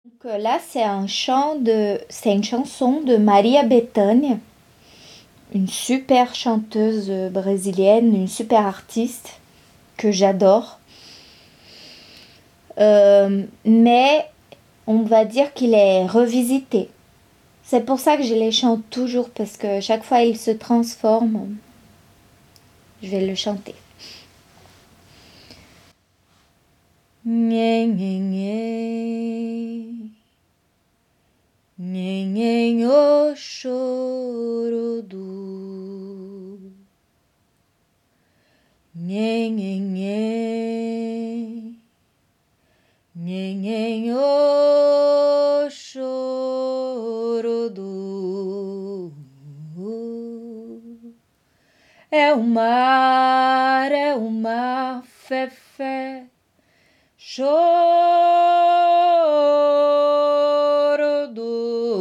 Donc 0.06 0.26
euh, 0.26 0.38
là, 0.38 0.60
c'est 0.66 0.84
un 0.84 1.08
chant 1.08 1.56
de, 1.56 2.00
c'est 2.08 2.34
une 2.34 2.44
chanson 2.44 3.02
de 3.02 3.18
Maria 3.18 3.64
Bethânia, 3.64 4.38
une 5.54 5.68
super 5.68 6.36
chanteuse 6.36 7.10
euh, 7.10 7.30
brésilienne, 7.30 8.16
une 8.16 8.28
super 8.28 8.66
artiste 8.66 9.40
que 9.98 10.12
j'adore. 10.12 10.80
Euh, 12.80 13.44
mais 13.66 14.26
on 14.88 15.04
va 15.04 15.26
dire 15.26 15.54
qu'il 15.54 15.74
est 15.74 16.06
revisité. 16.06 16.90
C'est 17.74 17.88
pour 17.88 18.00
ça 18.00 18.18
que 18.18 18.22
je 18.22 18.36
les 18.36 18.52
chante 18.52 18.88
toujours 18.92 19.32
parce 19.32 19.58
que 19.58 19.82
chaque 19.82 20.04
fois 20.04 20.22
il 20.22 20.38
se 20.38 20.52
transforme. 20.52 21.56
Je 23.02 23.08
vais 23.08 23.26
le 23.26 23.34
chanter. 23.34 23.74
É 52.34 52.36
o 52.36 52.42
mar, 52.42 53.92
é 53.92 54.16
o 54.16 54.28
mar, 54.32 55.04
fé, 55.06 55.52
fé. 55.52 56.26
Choro 57.16 57.44
do. 61.32 61.92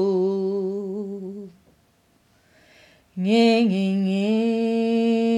Nhen, 3.15 3.69
nhen, 3.69 4.05
nhen. 4.07 5.35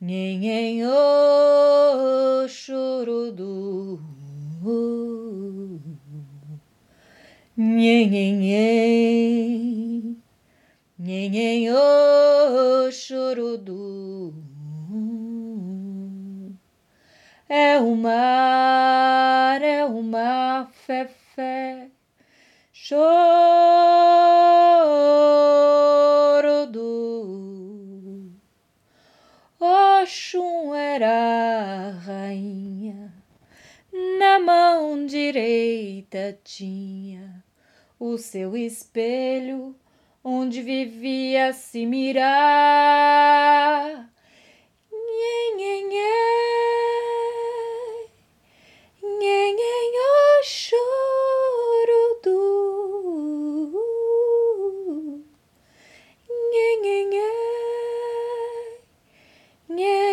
Nhen, 0.00 0.86
oh, 0.86 2.46
nhen, 2.46 2.48
choro 2.48 3.30
do. 3.30 4.00
Nhen, 7.58 8.10
nhen, 8.10 8.38
nhen. 8.40 10.16
Nhen, 10.98 11.68
oh, 11.68 11.76
nhen 11.76 12.31
choro 12.92 13.56
do 13.56 14.34
é 17.48 17.78
o 17.78 17.96
mar, 17.96 19.62
é 19.62 19.84
o 19.84 20.02
mar, 20.02 20.70
fé, 20.72 21.06
fé, 21.34 21.88
choro 22.72 23.06
do 26.70 28.30
Oxum 29.58 30.74
era 30.74 31.88
a 31.88 31.90
rainha, 31.90 33.14
na 34.18 34.38
mão 34.38 35.06
direita 35.06 36.38
tinha 36.44 37.42
o 37.98 38.18
seu 38.18 38.54
espelho, 38.54 39.74
onde 40.24 40.62
vivia 40.62 41.52
Simirá. 41.52 42.22
Nhe, 49.02 49.52
nhe, 49.52 49.72
o 49.98 50.42
choro 50.44 52.04
do. 52.22 52.40
Nhe, 56.50 56.66
nhe, 56.82 56.96
nhe. 57.12 57.30
Nhe, 59.68 60.11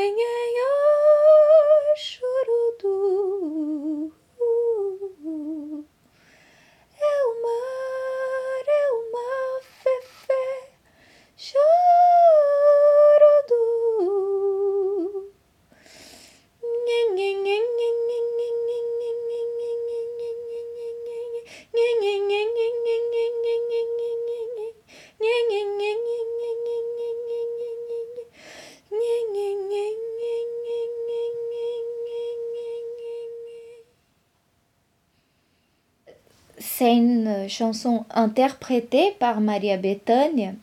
C'est 36.80 36.96
une 36.96 37.50
chanson 37.50 38.06
interprétée 38.10 39.12
par 39.20 39.42
Maria 39.42 39.76
Bethânia, 39.76 40.54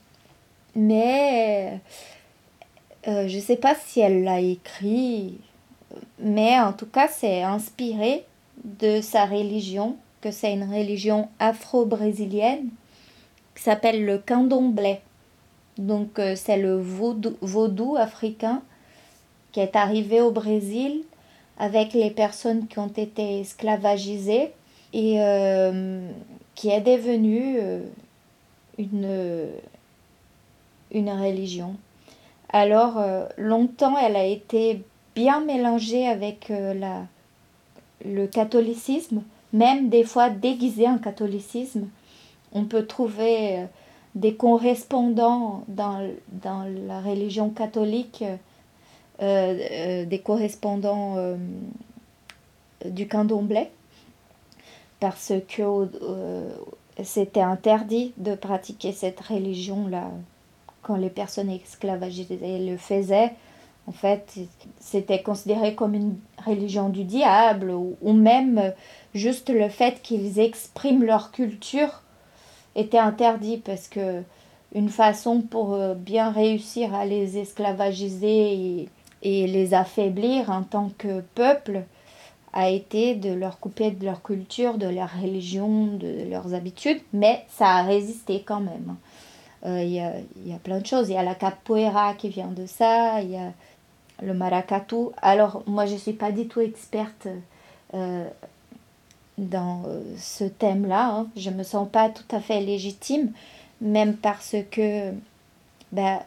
mais 0.74 1.78
euh, 3.06 3.28
je 3.28 3.36
ne 3.36 3.42
sais 3.42 3.56
pas 3.56 3.74
si 3.74 4.00
elle 4.00 4.24
l'a 4.24 4.40
écrit, 4.40 5.34
mais 6.18 6.58
en 6.58 6.72
tout 6.72 6.86
cas 6.86 7.06
c'est 7.06 7.42
inspiré 7.42 8.24
de 8.64 9.02
sa 9.02 9.26
religion, 9.26 9.96
que 10.22 10.30
c'est 10.30 10.54
une 10.54 10.64
religion 10.64 11.28
afro-brésilienne 11.38 12.70
qui 13.54 13.62
s'appelle 13.62 14.06
le 14.06 14.16
candomblé. 14.16 15.00
Donc 15.76 16.18
euh, 16.18 16.34
c'est 16.34 16.56
le 16.56 16.80
vaudou, 16.80 17.96
africain 17.98 18.62
qui 19.52 19.60
est 19.60 19.76
arrivé 19.76 20.22
au 20.22 20.30
Brésil 20.30 21.02
avec 21.58 21.92
les 21.92 22.10
personnes 22.10 22.68
qui 22.68 22.78
ont 22.78 22.86
été 22.96 23.40
esclavagisées 23.40 24.54
et 24.96 25.20
euh, 25.20 26.08
qui 26.54 26.70
est 26.70 26.80
devenue 26.80 27.56
euh, 27.60 27.80
une, 28.78 29.50
une 30.90 31.10
religion. 31.10 31.76
Alors, 32.48 32.96
euh, 32.96 33.26
longtemps, 33.36 33.98
elle 33.98 34.16
a 34.16 34.24
été 34.24 34.82
bien 35.14 35.44
mélangée 35.44 36.08
avec 36.08 36.48
la, 36.48 37.02
le 38.06 38.26
catholicisme, 38.26 39.22
même 39.52 39.90
des 39.90 40.02
fois 40.02 40.30
déguisée 40.30 40.88
en 40.88 40.96
catholicisme. 40.96 41.88
On 42.52 42.64
peut 42.64 42.86
trouver 42.86 43.66
des 44.14 44.34
correspondants 44.34 45.62
dans, 45.68 46.08
dans 46.28 46.64
la 46.86 47.00
religion 47.00 47.50
catholique, 47.50 48.24
des 49.20 50.22
correspondants 50.22 51.16
du 52.84 53.08
candomblé 53.08 53.68
parce 55.00 55.32
que 55.48 55.62
euh, 55.62 56.50
c'était 57.02 57.40
interdit 57.40 58.14
de 58.16 58.34
pratiquer 58.34 58.92
cette 58.92 59.20
religion-là 59.20 60.10
quand 60.82 60.96
les 60.96 61.10
personnes 61.10 61.50
esclavagisées 61.50 62.58
le 62.58 62.76
faisaient. 62.76 63.32
En 63.88 63.92
fait, 63.92 64.34
c'était 64.80 65.22
considéré 65.22 65.74
comme 65.74 65.94
une 65.94 66.16
religion 66.44 66.88
du 66.88 67.04
diable 67.04 67.70
ou, 67.70 68.12
même 68.12 68.72
juste 69.14 69.48
le 69.48 69.68
fait 69.68 70.02
qu'ils 70.02 70.40
expriment 70.40 71.04
leur 71.04 71.30
culture 71.30 72.02
était 72.74 72.98
interdit 72.98 73.58
parce 73.58 73.88
que 73.88 74.22
une 74.74 74.88
façon 74.88 75.40
pour 75.40 75.74
euh, 75.74 75.94
bien 75.94 76.30
réussir 76.30 76.94
à 76.94 77.06
les 77.06 77.38
esclavagiser 77.38 78.88
et 79.22 79.46
les 79.46 79.74
affaiblir 79.74 80.50
en 80.50 80.62
tant 80.62 80.90
que 80.98 81.20
peuple, 81.34 81.84
a 82.56 82.70
été 82.70 83.14
de 83.14 83.34
leur 83.34 83.60
couper 83.60 83.90
de 83.90 84.06
leur 84.06 84.22
culture, 84.22 84.78
de 84.78 84.88
leur 84.88 85.10
religion, 85.20 85.88
de 85.88 86.26
leurs 86.30 86.54
habitudes, 86.54 87.02
mais 87.12 87.44
ça 87.50 87.66
a 87.66 87.82
résisté 87.82 88.42
quand 88.46 88.60
même. 88.60 88.96
Euh, 89.66 89.82
il 89.82 89.92
y, 89.92 90.00
a, 90.00 90.14
y, 90.46 90.54
a, 90.54 90.58
plein 90.58 90.80
de 90.80 90.86
choses. 90.86 91.10
Il 91.10 91.14
y 91.14 91.18
a 91.18 91.22
la 91.22 91.34
capoeira 91.34 92.14
qui 92.14 92.30
vient 92.30 92.46
de 92.46 92.64
ça, 92.64 93.20
il 93.20 93.32
y 93.32 93.36
a 93.36 93.52
le 94.22 94.32
maracatu. 94.32 95.10
Alors, 95.20 95.64
moi, 95.66 95.84
je 95.84 95.92
ne 95.94 95.98
suis 95.98 96.14
pas 96.14 96.32
du 96.32 96.48
tout 96.48 96.62
experte 96.62 97.28
euh, 97.92 98.26
dans 99.36 99.82
euh, 99.86 100.00
ce 100.16 100.44
thème-là. 100.44 101.10
Hein. 101.10 101.26
Je 101.36 101.50
ne 101.50 101.56
me 101.56 101.62
sens 101.62 101.86
pas 101.86 102.08
tout 102.08 102.34
à 102.34 102.40
fait 102.40 102.60
légitime, 102.60 103.32
même 103.82 104.16
parce 104.16 104.56
que 104.70 105.12
ben, 105.92 106.20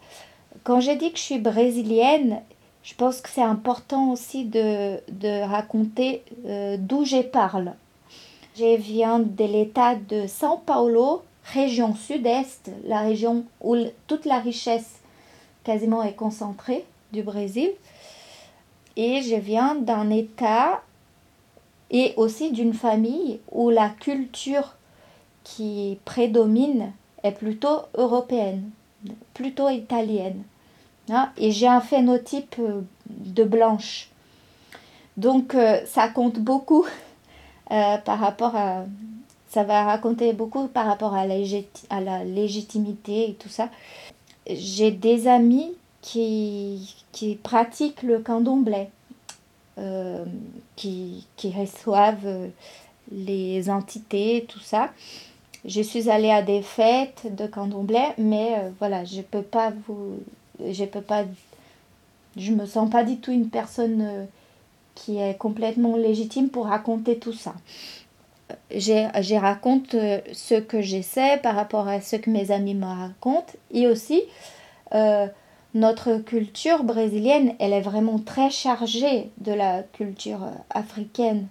quand 0.64 0.80
j'ai 0.80 0.96
dit 0.96 1.12
que 1.12 1.18
je 1.18 1.24
suis 1.24 1.40
brésilienne, 1.40 2.42
je 2.84 2.94
pense 2.96 3.22
que 3.22 3.30
c'est 3.30 3.42
important 3.42 4.12
aussi 4.12 4.46
de, 4.46 5.44
raconter 5.44 6.24
euh, 6.46 6.78
d'où 6.80 7.06
je 7.06 7.22
parle. 7.22 7.74
Je 8.58 8.78
viens 8.78 9.20
de 9.20 9.44
l'état 9.44 9.96
de 9.96 10.28
São 10.28 10.60
Paulo, 10.66 11.24
région 11.46 11.96
sud-est, 11.96 12.72
la 12.86 13.02
région 13.02 13.46
où 13.62 13.76
toute 14.08 14.26
la 14.26 14.40
richesse 14.40 15.00
quasiment 15.64 16.04
est 16.04 16.14
concentrée 16.14 16.86
du 17.12 17.22
Brésil. 17.22 17.70
Et 18.96 19.22
je 19.22 19.36
viens 19.36 19.76
d'un 19.76 20.10
état 20.10 20.82
et 21.92 22.14
aussi 22.18 22.52
d'une 22.52 22.74
famille 22.74 23.40
où 23.52 23.70
la 23.70 23.90
culture 23.90 24.76
qui 25.44 25.98
prédomine 26.06 26.92
est 27.24 27.32
plutôt 27.32 27.82
européenne, 27.96 28.70
plutôt 29.34 29.70
italienne. 29.70 30.44
Hein, 31.10 31.32
et 31.38 31.52
j'ai 31.52 31.68
un 31.68 31.82
phénotype 31.82 32.56
euh, 32.60 32.82
de 33.10 33.44
blanche. 33.44 34.10
Donc 35.18 35.56
euh, 35.56 35.80
ça 35.86 36.08
compte 36.08 36.40
beaucoup 36.40 36.86
euh, 37.72 37.98
par 37.98 38.20
rapport 38.20 38.56
à... 38.56 38.86
Ça 39.50 39.64
va 39.64 39.84
raconter 39.84 40.32
beaucoup 40.34 40.68
par 40.68 40.86
rapport 40.86 41.16
à 41.16 41.26
la, 41.26 42.24
légitimité 42.24 43.32
et 43.32 43.34
tout 43.34 43.50
ça. 43.50 43.70
J'ai 44.48 44.92
des 44.92 45.28
amis 45.28 45.74
qui, 46.04 46.96
qui 47.12 47.36
pratiquent 47.36 48.04
le 48.04 48.20
candomblé, 48.20 48.90
qui, 50.76 51.26
qui 51.36 51.52
reçoivent 51.52 52.52
les 53.12 53.72
entités, 53.72 54.46
tout 54.48 54.60
ça. 54.60 54.92
Je 55.66 55.82
suis 55.82 56.12
allée 56.12 56.30
à 56.30 56.44
des 56.44 56.62
fêtes 56.62 57.36
de 57.36 57.48
candomblé, 57.48 58.04
mais 58.20 58.72
voilà, 58.78 59.04
je 59.04 59.18
ne 59.18 59.24
peux 59.24 59.42
pas 59.42 59.74
vous 59.88 60.20
je 60.72 60.86
peux 60.86 61.02
pas 61.02 61.24
je 62.38 62.52
me 62.52 62.66
sens 62.66 62.90
pas 62.90 63.04
du 63.04 63.18
tout 63.18 63.32
une 63.32 63.50
personne 63.50 64.02
euh, 64.02 64.26
qui 64.96 65.18
est 65.18 65.38
complètement 65.38 65.96
légitime 65.96 66.50
pour 66.50 66.66
raconter 66.66 67.18
tout 67.18 67.34
ça. 67.34 67.54
J'ai 68.72 69.38
raconte 69.38 69.94
euh, 69.96 70.20
ce 70.34 70.56
que 70.56 70.82
j'essaie 70.82 71.38
par 71.38 71.56
rapport 71.56 71.88
à 71.88 72.02
ce 72.02 72.16
que 72.16 72.30
mes 72.30 72.52
amis 72.52 72.76
me 72.76 72.86
racontent 72.86 73.54
et 73.72 73.88
aussi 73.88 74.24
euh, 74.94 75.28
notre 75.76 76.18
culture 76.18 76.84
brésilienne, 76.84 77.54
elle 77.60 77.74
est 77.74 77.82
vraiment 77.82 78.18
très 78.18 78.50
chargée 78.50 79.30
de 79.38 79.54
la 79.54 79.84
culture 79.84 80.42
africaine. 80.72 81.48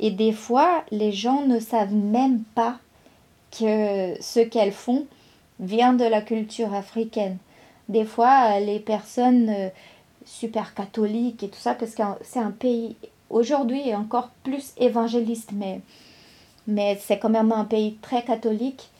Et 0.00 0.10
des 0.10 0.32
fois, 0.32 0.84
les 0.90 1.12
gens 1.12 1.42
ne 1.42 1.60
savent 1.60 1.94
même 1.94 2.42
pas 2.56 2.78
que 3.52 4.20
ce 4.20 4.40
qu'elles 4.40 4.72
font 4.72 5.06
vient 5.60 5.92
de 5.92 6.04
la 6.04 6.22
culture 6.22 6.74
africaine 6.74 7.38
des 7.88 8.04
fois 8.04 8.60
les 8.60 8.78
personnes 8.78 9.48
euh, 9.48 9.68
super 10.24 10.74
catholiques 10.74 11.42
et 11.42 11.48
tout 11.48 11.58
ça, 11.58 11.74
parce 11.74 11.94
que 11.94 12.02
c'est 12.22 12.38
un 12.38 12.50
pays 12.50 12.96
aujourd'hui 13.30 13.94
encore 13.94 14.30
plus 14.44 14.72
évangéliste, 14.76 15.50
mais, 15.52 15.80
mais 16.66 16.98
c'est 17.00 17.18
quand 17.18 17.30
même 17.30 17.52
un 17.52 17.64
pays 17.64 17.96
très 18.02 18.22
catholique. 18.22 18.90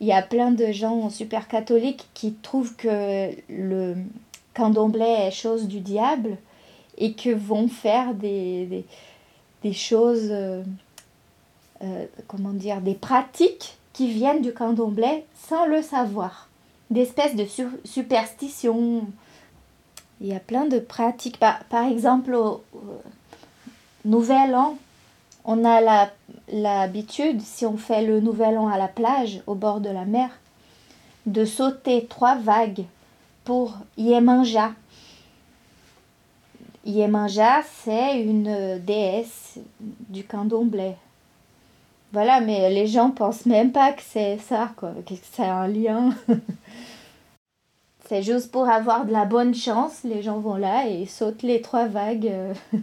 il 0.00 0.06
y 0.06 0.12
a 0.12 0.22
plein 0.22 0.50
de 0.50 0.72
gens 0.72 1.10
super 1.10 1.48
catholiques 1.48 2.08
qui 2.14 2.34
trouvent 2.34 2.74
que 2.76 3.30
le 3.48 3.96
candomblé 4.54 5.04
est 5.04 5.30
chose 5.30 5.68
du 5.68 5.80
diable 5.80 6.36
et 6.98 7.14
que 7.14 7.30
vont 7.30 7.68
faire 7.68 8.14
des, 8.14 8.84
des, 9.62 9.72
choses, 9.72 10.28
euh, 10.30 10.62
euh, 11.82 12.04
comment 12.28 12.52
dire, 12.52 12.80
des 12.82 12.94
pratiques 12.94 13.78
qui 13.92 14.12
viennent 14.12 14.42
du 14.42 14.52
candomblé 14.52 15.24
sans 15.48 15.66
le 15.66 15.82
savoir. 15.82 16.49
Des 16.90 17.02
espèces 17.02 17.36
de 17.36 17.46
superstitions. 17.84 19.06
Il 20.20 20.26
y 20.26 20.34
a 20.34 20.40
plein 20.40 20.66
de 20.66 20.78
pratiques. 20.78 21.38
Par, 21.38 21.62
par 21.64 21.86
exemple, 21.86 22.34
au, 22.34 22.62
Nouvel 24.04 24.54
An, 24.54 24.78
on 25.44 25.64
a 25.64 26.08
l'habitude, 26.48 27.40
si 27.42 27.66
on 27.66 27.76
fait 27.76 28.04
le 28.04 28.20
Nouvel 28.20 28.56
An 28.58 28.68
à 28.68 28.78
la 28.78 28.88
plage, 28.88 29.42
au 29.46 29.54
bord 29.54 29.80
de 29.80 29.90
la 29.90 30.04
mer, 30.04 30.30
de 31.26 31.44
sauter 31.44 32.06
trois 32.06 32.36
vagues 32.36 32.84
pour 33.44 33.76
Yemanja. 33.98 34.72
Yemanja, 36.86 37.62
c'est 37.84 38.22
une 38.22 38.78
déesse 38.78 39.58
du 39.80 40.24
candomblé. 40.24 40.94
Voilà, 42.12 42.40
mais 42.40 42.70
les 42.70 42.88
gens 42.88 43.10
pensent 43.10 43.46
même 43.46 43.70
pas 43.70 43.92
que 43.92 44.02
c'est 44.02 44.38
ça, 44.38 44.72
quoi, 44.76 44.92
que 45.06 45.14
c'est 45.32 45.44
un 45.44 45.68
lien. 45.68 46.10
c'est 48.08 48.22
juste 48.22 48.50
pour 48.50 48.68
avoir 48.68 49.06
de 49.06 49.12
la 49.12 49.24
bonne 49.24 49.54
chance, 49.54 50.00
les 50.02 50.20
gens 50.20 50.40
vont 50.40 50.56
là 50.56 50.88
et 50.88 51.06
sautent 51.06 51.42
les 51.42 51.60
trois 51.60 51.86
vagues 51.86 52.26
euh, 52.26 52.54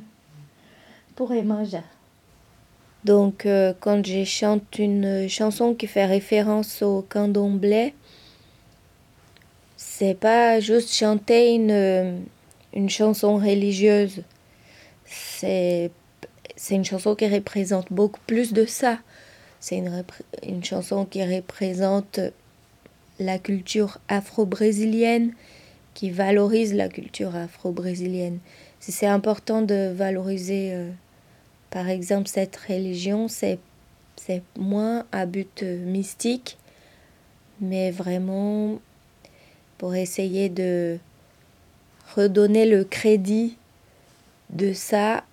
pour 1.15 1.33
Yemanja. 1.33 1.83
Donc, 3.03 3.45
euh, 3.45 3.73
quand 3.81 4.05
je 4.05 4.23
chante 4.23 4.79
une 4.79 5.27
chanson 5.27 5.73
qui 5.73 5.87
fait 5.87 6.05
référence 6.05 6.81
au 6.81 7.01
candomblé, 7.01 7.93
c'est 9.75 10.15
pas 10.17 10.61
juste 10.61 10.93
chanter 10.93 11.53
une, 11.53 12.23
une 12.73 12.89
chanson 12.89 13.35
religieuse. 13.35 14.23
C'est 15.05 15.91
une 16.69 16.85
chanson 16.85 17.15
qui 17.15 17.27
représente 17.27 17.91
beaucoup 17.91 18.21
plus 18.25 18.53
de 18.53 18.65
ça. 18.65 18.99
C'est 19.59 19.77
une, 19.77 20.03
une 20.43 20.63
chanson 20.63 21.05
qui 21.05 21.23
représente 21.23 22.19
la 23.19 23.39
culture 23.39 23.97
afro-brésilienne, 24.07 25.33
qui 25.93 26.11
valorise 26.11 26.73
la 26.73 26.89
culture 26.89 27.35
afro-brésilienne. 27.35 28.39
Si 28.79 28.91
c'est 28.91 29.07
important 29.07 29.61
de 29.61 29.91
valoriser, 29.93 30.73
euh, 30.73 30.89
par 31.71 31.89
exemple, 31.89 32.27
cette 32.27 32.55
religion, 32.55 33.27
c'est, 33.27 33.59
moins 34.57 35.05
à 35.11 35.25
but 35.25 35.63
mystique, 35.63 36.57
mais 37.61 37.91
vraiment 37.91 38.79
pour 39.77 39.95
essayer 39.95 40.49
de 40.49 40.97
redonner 42.15 42.65
le 42.65 42.83
crédit 42.83 43.55
de 44.49 44.73
ça 44.73 45.23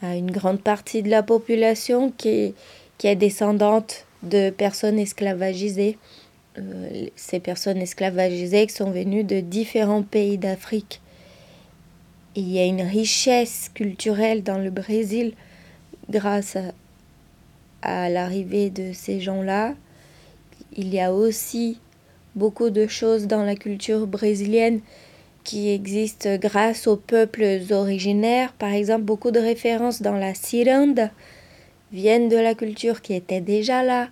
à 0.00 0.16
une 0.16 0.30
grande 0.30 0.62
partie 0.62 1.02
de 1.02 1.10
la 1.10 1.22
population 1.22 2.10
qui, 2.10 2.54
qui 3.00 3.06
est 3.06 3.16
descendante 3.16 4.04
de 4.22 4.50
personnes 4.50 4.98
esclavagisées. 4.98 5.96
Euh, 6.58 7.06
ces 7.16 7.40
personnes 7.40 7.78
esclavagisées 7.78 8.68
sont 8.68 8.90
venues 8.90 9.24
de 9.24 9.40
différents 9.40 10.02
pays 10.02 10.36
d'Afrique. 10.36 11.00
Il 12.36 12.46
y 12.52 12.58
a 12.58 12.66
une 12.66 12.82
richesse 12.82 13.70
culturelle 13.72 14.42
dans 14.42 14.58
le 14.58 14.68
Brésil 14.68 15.32
grâce 16.10 16.56
à, 16.56 16.74
à 17.80 18.10
l'arrivée 18.10 18.68
de 18.68 18.92
ces 18.92 19.18
gens-là. 19.18 19.72
Il 20.76 20.92
y 20.92 21.00
a 21.00 21.14
aussi 21.14 21.78
beaucoup 22.34 22.68
de 22.68 22.86
choses 22.86 23.26
dans 23.26 23.44
la 23.44 23.56
culture 23.56 24.06
brésilienne 24.06 24.80
qui 25.42 25.70
existent 25.70 26.36
grâce 26.36 26.86
aux 26.86 26.98
peuples 26.98 27.60
originaires. 27.70 28.52
Par 28.52 28.74
exemple, 28.74 29.04
beaucoup 29.04 29.30
de 29.30 29.40
références 29.40 30.02
dans 30.02 30.16
la 30.16 30.34
ciranda 30.34 31.10
viennent 31.92 32.28
de 32.28 32.36
la 32.36 32.54
culture 32.54 33.02
qui 33.02 33.14
était 33.14 33.40
déjà 33.40 33.82
là 33.82 34.08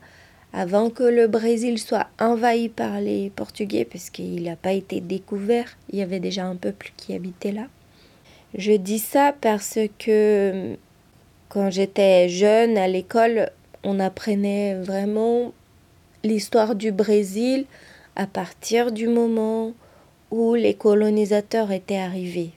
avant 0.53 0.91
que 0.91 1.03
le 1.03 1.27
Brésil 1.27 1.79
soit 1.79 2.09
envahi 2.19 2.69
par 2.69 3.01
les 3.01 3.31
Portugais, 3.31 3.85
parce 3.85 4.11
qu'il 4.11 4.43
n'a 4.45 4.57
pas 4.57 4.73
été 4.73 5.01
découvert, 5.01 5.77
il 5.93 5.99
y 5.99 6.03
avait 6.03 6.21
déjà 6.21 6.47
un 6.47 6.57
peuple 6.57 6.93
qui 6.97 7.15
habitait 7.15 7.53
là. 7.53 7.67
Je 8.55 8.73
dis 8.73 8.99
ça 8.99 9.35
parce 9.41 9.79
que 9.99 10.77
quand 11.51 11.71
j'étais 11.71 12.29
jeune 12.29 12.79
à 12.79 12.89
l'école, 12.89 13.51
on 13.85 14.01
apprenait 14.01 14.75
vraiment 14.75 15.53
l'histoire 16.25 16.75
du 16.75 16.93
Brésil 16.93 17.67
à 18.17 18.27
partir 18.27 18.91
du 18.91 19.07
moment 19.07 19.73
où 20.31 20.55
les 20.55 20.75
colonisateurs 20.75 21.71
étaient 21.71 21.99
arrivés. 21.99 22.51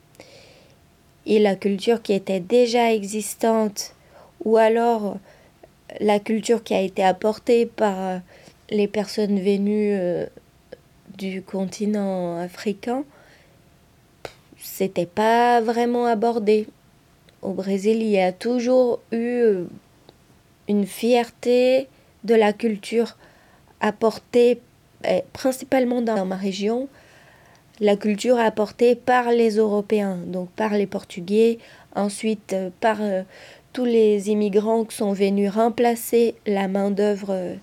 Et 1.25 1.39
la 1.39 1.55
culture 1.55 2.01
qui 2.01 2.13
était 2.13 2.39
déjà 2.39 2.93
existante, 2.93 3.93
ou 4.45 4.57
alors 4.57 5.17
la 5.99 6.19
culture 6.19 6.63
qui 6.63 6.73
a 6.73 6.81
été 6.81 7.03
apportée 7.03 7.65
par 7.65 8.21
les 8.69 8.87
personnes 8.87 9.39
venues 9.39 9.93
euh, 9.93 10.25
du 11.17 11.41
continent 11.41 12.37
africain, 12.39 13.03
c'était 14.57 15.05
pas 15.05 15.59
vraiment 15.61 16.05
abordé. 16.05 16.67
Au 17.41 17.53
Brésil, 17.53 17.97
il 18.01 18.09
y 18.09 18.19
a 18.19 18.31
toujours 18.31 18.99
eu 19.11 19.15
euh, 19.15 19.65
une 20.67 20.85
fierté 20.85 21.87
de 22.23 22.35
la 22.35 22.53
culture 22.53 23.17
apportée 23.81 24.61
principalement 25.33 26.01
dans 26.01 26.25
ma 26.25 26.35
région, 26.35 26.87
la 27.79 27.95
culture 27.95 28.37
apportée 28.37 28.95
par 28.95 29.31
les 29.31 29.57
Européens, 29.57 30.17
donc 30.27 30.49
par 30.51 30.73
les 30.73 30.85
Portugais, 30.85 31.57
ensuite 31.95 32.53
euh, 32.53 32.69
par 32.79 33.01
euh, 33.01 33.23
tous 33.73 33.85
les 33.85 34.29
immigrants 34.29 34.83
qui 34.85 34.95
sont 34.95 35.13
venus 35.13 35.49
remplacer 35.51 36.35
la 36.45 36.67
main-d'œuvre 36.67 37.29
euh, 37.31 37.55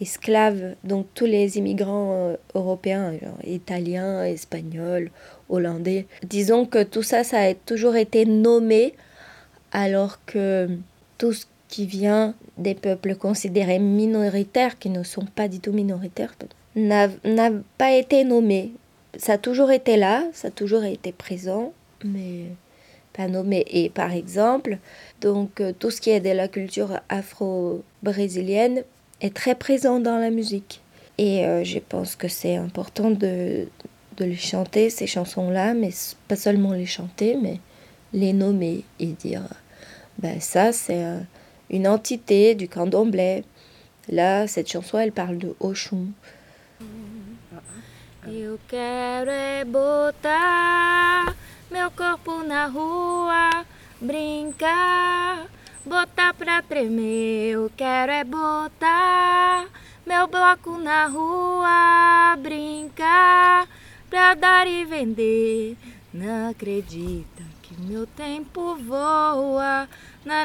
esclave, 0.00 0.74
donc 0.84 1.06
tous 1.14 1.26
les 1.26 1.58
immigrants 1.58 2.36
européens, 2.54 3.12
italiens, 3.46 4.24
espagnols, 4.24 5.10
hollandais. 5.48 6.06
Disons 6.24 6.66
que 6.66 6.82
tout 6.82 7.02
ça, 7.04 7.22
ça 7.22 7.40
a 7.40 7.54
toujours 7.54 7.94
été 7.96 8.24
nommé, 8.26 8.94
alors 9.70 10.24
que 10.26 10.68
tout 11.18 11.32
ce 11.32 11.46
qui 11.68 11.86
vient 11.86 12.34
des 12.58 12.74
peuples 12.74 13.14
considérés 13.14 13.78
minoritaires, 13.78 14.78
qui 14.78 14.90
ne 14.90 15.02
sont 15.02 15.24
pas 15.24 15.48
du 15.48 15.60
tout 15.60 15.72
minoritaires, 15.72 16.34
n'a 16.74 17.08
pas 17.78 17.92
été 17.92 18.24
nommé. 18.24 18.72
Ça 19.16 19.34
a 19.34 19.38
toujours 19.38 19.70
été 19.70 19.96
là, 19.96 20.24
ça 20.32 20.48
a 20.48 20.50
toujours 20.50 20.84
été 20.84 21.12
présent, 21.12 21.72
mais 22.04 22.46
pas 23.12 23.28
nommé. 23.28 23.64
Et 23.70 23.90
par 23.90 24.12
exemple, 24.12 24.78
donc 25.20 25.60
euh, 25.60 25.72
tout 25.78 25.90
ce 25.90 26.00
qui 26.00 26.10
est 26.10 26.20
de 26.20 26.30
la 26.30 26.48
culture 26.48 27.00
afro-brésilienne 27.08 28.84
est 29.20 29.34
très 29.34 29.54
présent 29.54 30.00
dans 30.00 30.18
la 30.18 30.30
musique. 30.30 30.80
Et 31.18 31.46
euh, 31.46 31.64
je 31.64 31.78
pense 31.78 32.16
que 32.16 32.28
c'est 32.28 32.56
important 32.56 33.10
de, 33.10 33.68
de 34.16 34.24
les 34.24 34.36
chanter, 34.36 34.90
ces 34.90 35.06
chansons-là, 35.06 35.74
mais 35.74 35.90
pas 36.28 36.36
seulement 36.36 36.72
les 36.72 36.86
chanter, 36.86 37.36
mais 37.40 37.60
les 38.12 38.32
nommer 38.32 38.84
et 39.00 39.06
dire, 39.06 39.42
ben 40.18 40.40
ça 40.40 40.72
c'est 40.72 41.02
une 41.70 41.88
entité 41.88 42.54
du 42.54 42.68
candomblé. 42.68 43.44
Là, 44.08 44.46
cette 44.46 44.70
chanson, 44.70 44.98
elle 44.98 45.12
parle 45.12 45.38
de 45.38 45.54
Oshun. 45.60 46.08
Meu 51.72 51.90
corpo 51.90 52.42
na 52.42 52.66
rua, 52.66 53.64
brincar, 53.98 55.46
botar 55.86 56.34
pra 56.34 56.60
tremer. 56.60 57.52
Eu 57.54 57.72
quero 57.74 58.12
é 58.12 58.22
botar 58.22 59.66
meu 60.06 60.28
bloco 60.28 60.76
na 60.76 61.06
rua, 61.06 62.36
brincar, 62.36 63.66
pra 64.10 64.34
dar 64.34 64.66
e 64.66 64.84
vender. 64.84 65.78
Não 66.12 66.50
acredita 66.50 67.42
que 67.62 67.74
meu 67.80 68.06
tempo 68.06 68.76
voa. 68.76 69.88
Na 70.26 70.44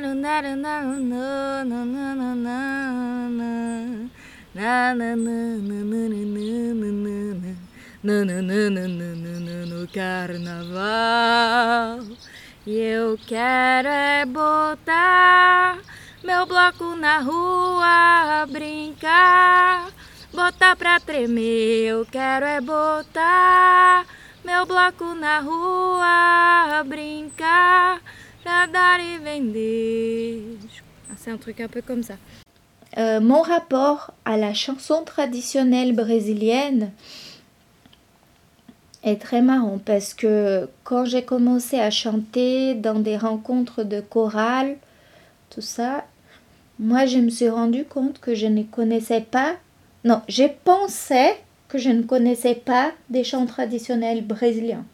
nananana 8.04 8.88
no 9.66 9.88
carnaval. 9.88 10.80
E 12.66 12.78
eu 12.78 13.18
quero 13.26 13.88
é 13.88 14.26
botar 14.26 15.80
meu 16.24 16.46
bloco 16.46 16.96
na 16.96 17.20
rua 17.20 18.46
brincar, 18.48 19.90
botar 20.34 20.76
pra 20.76 21.00
tremer. 21.00 21.88
Eu 21.88 22.06
quero 22.06 22.46
é 22.46 22.60
botar 22.60 24.06
meu 24.44 24.66
bloco 24.66 25.16
na 25.16 25.40
rua 25.40 26.84
brincar, 26.84 28.02
pra 28.44 28.66
dar 28.66 29.00
e 29.00 29.18
vender. 29.18 30.58
C'est 31.18 31.30
é 31.30 31.34
un 31.34 31.38
truc 31.38 31.60
un 31.62 31.68
peu 31.68 31.82
comme 31.82 32.04
ça. 32.04 32.16
Euh, 32.98 33.20
mon 33.20 33.42
rapport 33.42 34.12
à 34.26 34.38
la 34.38 34.54
chanson 34.54 35.04
traditionnelle 35.04 35.94
brésilienne, 35.94 36.92
est 39.08 39.22
très 39.22 39.42
marrant 39.42 39.80
parce 39.84 40.14
que 40.14 40.70
quand 40.84 41.06
j'ai 41.06 41.24
commencé 41.24 41.80
à 41.80 41.90
chanter 41.90 42.76
dans 42.76 43.00
des 43.00 43.18
rencontres 43.18 43.84
de 43.84 44.02
chorale, 44.02 44.78
tout 45.50 45.62
ça, 45.62 46.06
moi 46.80 47.06
je 47.06 47.18
me 47.18 47.30
suis 47.30 47.50
rendu 47.50 47.86
compte 47.86 48.20
que 48.20 48.36
je 48.36 48.48
ne 48.48 48.64
connaissais 48.64 49.22
pas, 49.22 49.56
non, 50.04 50.22
j'ai 50.28 50.50
pensé 50.50 51.34
que 51.68 51.78
je 51.78 51.90
ne 51.90 52.04
connaissais 52.04 52.56
pas 52.56 52.92
des 53.10 53.24
chants 53.24 53.46
traditionnels 53.46 54.26
brésiliens. 54.26 54.86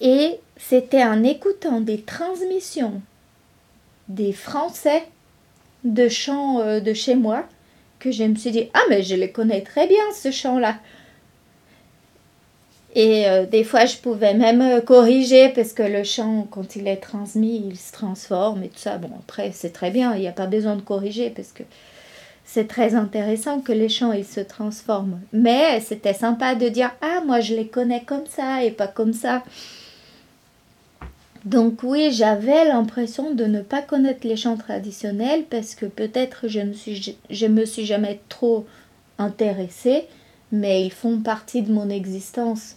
Et 0.00 0.40
c'était 0.56 1.04
en 1.04 1.22
écoutant 1.22 1.80
des 1.80 2.00
transmissions 2.02 3.00
des 4.08 4.32
Français 4.32 5.04
de 5.84 6.08
chants 6.08 6.60
euh, 6.60 6.80
de 6.80 6.92
chez 6.92 7.14
moi 7.14 7.44
que 7.98 8.10
je 8.10 8.24
me 8.24 8.34
suis 8.34 8.50
dit 8.50 8.68
Ah, 8.74 8.82
mais 8.90 9.02
je 9.02 9.14
les 9.14 9.30
connais 9.30 9.62
très 9.62 9.86
bien, 9.86 10.02
ce 10.14 10.30
chant-là. 10.30 10.76
Et 12.94 13.26
euh, 13.26 13.46
des 13.46 13.64
fois, 13.64 13.86
je 13.86 13.96
pouvais 13.96 14.34
même 14.34 14.60
euh, 14.60 14.80
corriger 14.80 15.48
parce 15.48 15.72
que 15.72 15.82
le 15.82 16.04
chant, 16.04 16.46
quand 16.50 16.76
il 16.76 16.86
est 16.86 16.98
transmis, 16.98 17.62
il 17.70 17.78
se 17.78 17.92
transforme 17.92 18.64
et 18.64 18.68
tout 18.68 18.78
ça. 18.78 18.98
Bon, 18.98 19.10
après, 19.18 19.50
c'est 19.52 19.72
très 19.72 19.90
bien, 19.90 20.14
il 20.14 20.20
n'y 20.20 20.28
a 20.28 20.32
pas 20.32 20.46
besoin 20.46 20.76
de 20.76 20.82
corriger 20.82 21.30
parce 21.30 21.52
que 21.52 21.62
c'est 22.44 22.68
très 22.68 22.94
intéressant 22.94 23.60
que 23.60 23.72
les 23.72 23.88
chants, 23.88 24.12
ils 24.12 24.26
se 24.26 24.40
transforment. 24.40 25.20
Mais 25.32 25.80
c'était 25.80 26.12
sympa 26.12 26.54
de 26.54 26.68
dire 26.68 26.90
Ah, 27.00 27.22
moi, 27.24 27.40
je 27.40 27.54
les 27.54 27.66
connais 27.66 28.02
comme 28.02 28.26
ça 28.26 28.62
et 28.62 28.70
pas 28.70 28.88
comme 28.88 29.14
ça. 29.14 29.42
Donc 31.46 31.82
oui, 31.82 32.12
j'avais 32.12 32.66
l'impression 32.66 33.34
de 33.34 33.44
ne 33.44 33.62
pas 33.62 33.82
connaître 33.82 34.26
les 34.26 34.36
chants 34.36 34.56
traditionnels 34.56 35.44
parce 35.50 35.74
que 35.74 35.86
peut-être 35.86 36.46
je 36.46 36.60
ne 36.60 36.72
suis, 36.72 37.16
je 37.30 37.46
me 37.46 37.64
suis 37.64 37.84
jamais 37.84 38.20
trop 38.28 38.66
intéressée, 39.18 40.06
mais 40.52 40.84
ils 40.84 40.92
font 40.92 41.18
partie 41.18 41.62
de 41.62 41.72
mon 41.72 41.88
existence. 41.88 42.76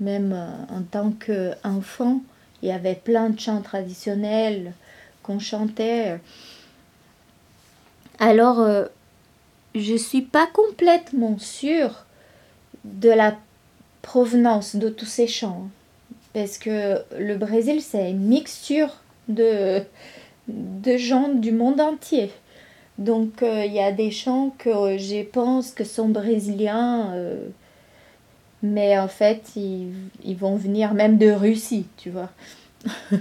Même 0.00 0.32
euh, 0.32 0.74
en 0.74 0.82
tant 0.82 1.12
qu'enfant, 1.12 2.20
il 2.62 2.68
y 2.68 2.72
avait 2.72 2.94
plein 2.94 3.30
de 3.30 3.38
chants 3.38 3.62
traditionnels 3.62 4.72
qu'on 5.22 5.38
chantait. 5.38 6.18
Alors, 8.18 8.60
euh, 8.60 8.86
je 9.74 9.92
ne 9.92 9.98
suis 9.98 10.22
pas 10.22 10.46
complètement 10.46 11.38
sûre 11.38 12.06
de 12.84 13.10
la 13.10 13.36
provenance 14.02 14.76
de 14.76 14.88
tous 14.88 15.06
ces 15.06 15.26
chants 15.26 15.68
parce 16.32 16.58
que 16.58 17.02
le 17.18 17.36
Brésil, 17.36 17.82
c'est 17.82 18.10
une 18.10 18.26
mixture 18.26 19.00
de, 19.28 19.82
gens 20.96 21.28
du 21.28 21.52
monde 21.52 21.80
entier. 21.80 22.30
Donc 22.98 23.42
euh, 23.42 23.64
il 23.64 23.72
y 23.72 23.80
a 23.80 23.92
des 23.92 24.10
chants 24.10 24.54
que 24.58 24.98
je 24.98 25.24
pense 25.24 25.72
que 25.72 25.84
sont 25.84 26.08
brésiliens, 26.08 27.14
mais 28.62 28.98
en 28.98 29.08
fait 29.08 29.52
ils, 29.56 29.92
ils, 30.24 30.36
vont 30.36 30.56
venir 30.56 30.94
même 30.94 31.18
de 31.18 31.30
Russie, 31.30 31.86
tu 31.96 32.10
vois. 32.10 32.30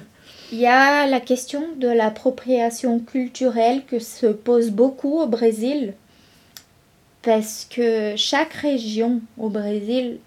Il 0.52 0.58
y 0.58 0.66
a 0.66 1.06
la 1.06 1.20
question 1.20 1.64
de 1.78 1.88
l'appropriation 1.88 3.00
culturelle 3.00 3.86
que 3.86 4.00
se 4.00 4.26
pose 4.26 4.72
beaucoup 4.72 5.20
au 5.20 5.28
Brésil, 5.28 5.94
parce 7.22 7.68
que 7.70 8.16
chaque 8.16 8.54
région 8.54 9.22
au 9.38 9.50
Brésil 9.50 10.18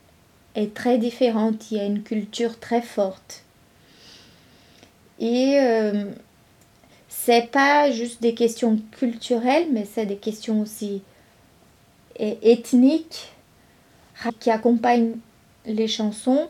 est 0.54 0.74
très 0.74 0.98
différente, 0.98 1.70
il 1.70 1.78
y 1.78 1.80
a 1.80 1.84
une 1.84 2.02
culture 2.02 2.60
très 2.60 2.82
forte. 2.82 3.42
Et 5.18 5.58
euh, 5.58 6.04
c'est 7.08 7.50
pas 7.50 7.90
juste 7.90 8.22
des 8.22 8.34
questions 8.34 8.78
culturelles, 8.92 9.66
mais 9.72 9.86
c'est 9.92 10.06
des 10.06 10.16
questions 10.16 10.60
aussi 10.60 11.02
ethniques 12.18 13.31
qui 14.38 14.50
accompagnent 14.50 15.16
les 15.66 15.88
chansons 15.88 16.48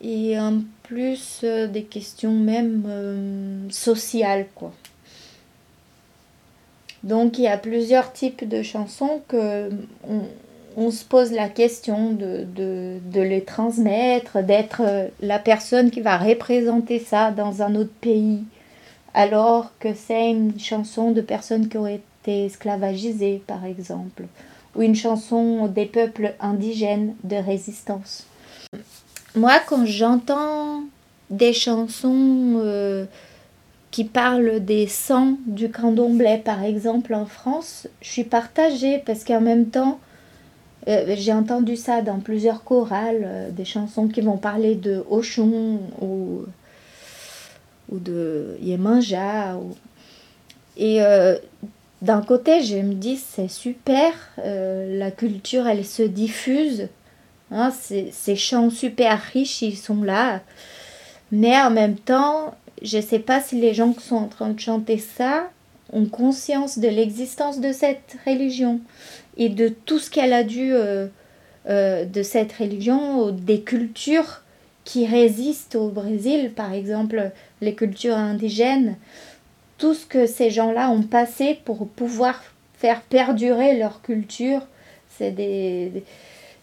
et 0.00 0.38
en 0.38 0.60
plus 0.84 1.40
euh, 1.44 1.66
des 1.66 1.82
questions 1.82 2.32
même 2.32 2.84
euh, 2.86 3.70
sociales 3.70 4.46
quoi. 4.54 4.72
Donc 7.02 7.38
il 7.38 7.44
y 7.44 7.48
a 7.48 7.56
plusieurs 7.56 8.12
types 8.12 8.48
de 8.48 8.62
chansons 8.62 9.22
que 9.28 9.70
on 10.80 10.92
se 10.92 11.04
pose 11.04 11.32
la 11.32 11.48
question 11.48 12.12
de, 12.12 12.46
de, 12.54 13.20
les 13.20 13.42
transmettre, 13.42 14.44
d'être 14.44 14.82
euh, 14.84 15.08
la 15.20 15.40
personne 15.40 15.90
qui 15.90 16.00
va 16.00 16.16
représenter 16.16 17.00
ça 17.00 17.32
dans 17.32 17.62
un 17.62 17.74
autre 17.74 17.92
pays, 18.00 18.44
alors 19.12 19.72
que 19.80 19.92
c'est 19.92 20.30
une 20.30 20.58
chanson 20.60 21.10
de 21.10 21.20
personnes 21.20 21.68
qui 21.68 21.78
ont 21.78 21.88
été 21.88 22.44
esclavagisées, 22.44 23.42
par 23.44 23.64
exemple, 23.64 24.22
ou 24.74 24.82
une 24.82 24.94
chanson 24.94 25.66
des 25.66 25.86
peuples 25.86 26.34
indigènes 26.40 27.14
de 27.24 27.36
résistance. 27.36 28.26
Moi, 29.34 29.54
quand 29.66 29.86
j'entends 29.86 30.82
des 31.30 31.52
chansons 31.52 32.60
euh, 32.62 33.04
qui 33.90 34.04
parlent 34.04 34.64
des 34.64 34.86
sangs 34.86 35.36
du 35.46 35.70
candomblé, 35.70 36.38
par 36.38 36.62
exemple, 36.62 37.14
en 37.14 37.26
France, 37.26 37.86
je 38.00 38.08
suis 38.08 38.24
partagée 38.24 39.02
parce 39.04 39.24
qu'en 39.24 39.40
même 39.40 39.66
temps, 39.66 39.98
euh, 40.88 41.14
j'ai 41.16 41.32
entendu 41.32 41.76
ça 41.76 42.00
dans 42.00 42.18
plusieurs 42.18 42.64
chorales, 42.64 43.22
euh, 43.24 43.50
des 43.50 43.64
chansons 43.64 44.08
qui 44.08 44.20
vont 44.20 44.38
parler 44.38 44.74
de 44.74 45.04
Oshun 45.10 45.80
ou, 46.00 46.44
ou 47.90 47.98
de 47.98 48.56
Yemanja. 48.62 49.58
Et 50.76 51.02
euh, 51.02 51.36
d'un 52.02 52.22
côté, 52.22 52.62
je 52.62 52.76
me 52.76 52.94
dis, 52.94 53.16
c'est 53.16 53.48
super, 53.48 54.12
la 54.36 55.10
culture, 55.10 55.66
elle 55.66 55.84
se 55.84 56.02
diffuse. 56.02 56.88
Hein, 57.50 57.72
ces 57.72 58.36
chants 58.36 58.70
super 58.70 59.20
riches, 59.32 59.62
ils 59.62 59.76
sont 59.76 60.02
là. 60.02 60.40
Mais 61.32 61.56
en 61.60 61.70
même 61.70 61.96
temps, 61.96 62.54
je 62.82 63.00
sais 63.00 63.18
pas 63.18 63.40
si 63.40 63.60
les 63.60 63.74
gens 63.74 63.92
qui 63.92 64.06
sont 64.06 64.16
en 64.16 64.28
train 64.28 64.50
de 64.50 64.60
chanter 64.60 64.98
ça 64.98 65.50
ont 65.92 66.06
conscience 66.06 66.78
de 66.78 66.88
l'existence 66.88 67.60
de 67.60 67.72
cette 67.72 68.16
religion 68.26 68.80
et 69.36 69.48
de 69.48 69.68
tout 69.68 69.98
ce 69.98 70.10
qu'elle 70.10 70.32
a 70.32 70.44
dû 70.44 70.72
euh, 70.72 71.06
euh, 71.68 72.04
de 72.04 72.22
cette 72.22 72.52
religion, 72.52 73.30
des 73.30 73.60
cultures 73.60 74.42
qui 74.84 75.06
résistent 75.06 75.76
au 75.76 75.88
Brésil, 75.88 76.52
par 76.54 76.72
exemple 76.72 77.30
les 77.60 77.74
cultures 77.74 78.16
indigènes, 78.16 78.96
tout 79.78 79.94
ce 79.94 80.04
que 80.04 80.26
ces 80.26 80.50
gens-là 80.50 80.90
ont 80.90 81.02
passé 81.02 81.58
pour 81.64 81.88
pouvoir 81.88 82.42
faire 82.74 83.00
perdurer 83.02 83.78
leur 83.78 84.02
culture. 84.02 84.62
C'est 85.08 85.30
des, 85.30 86.04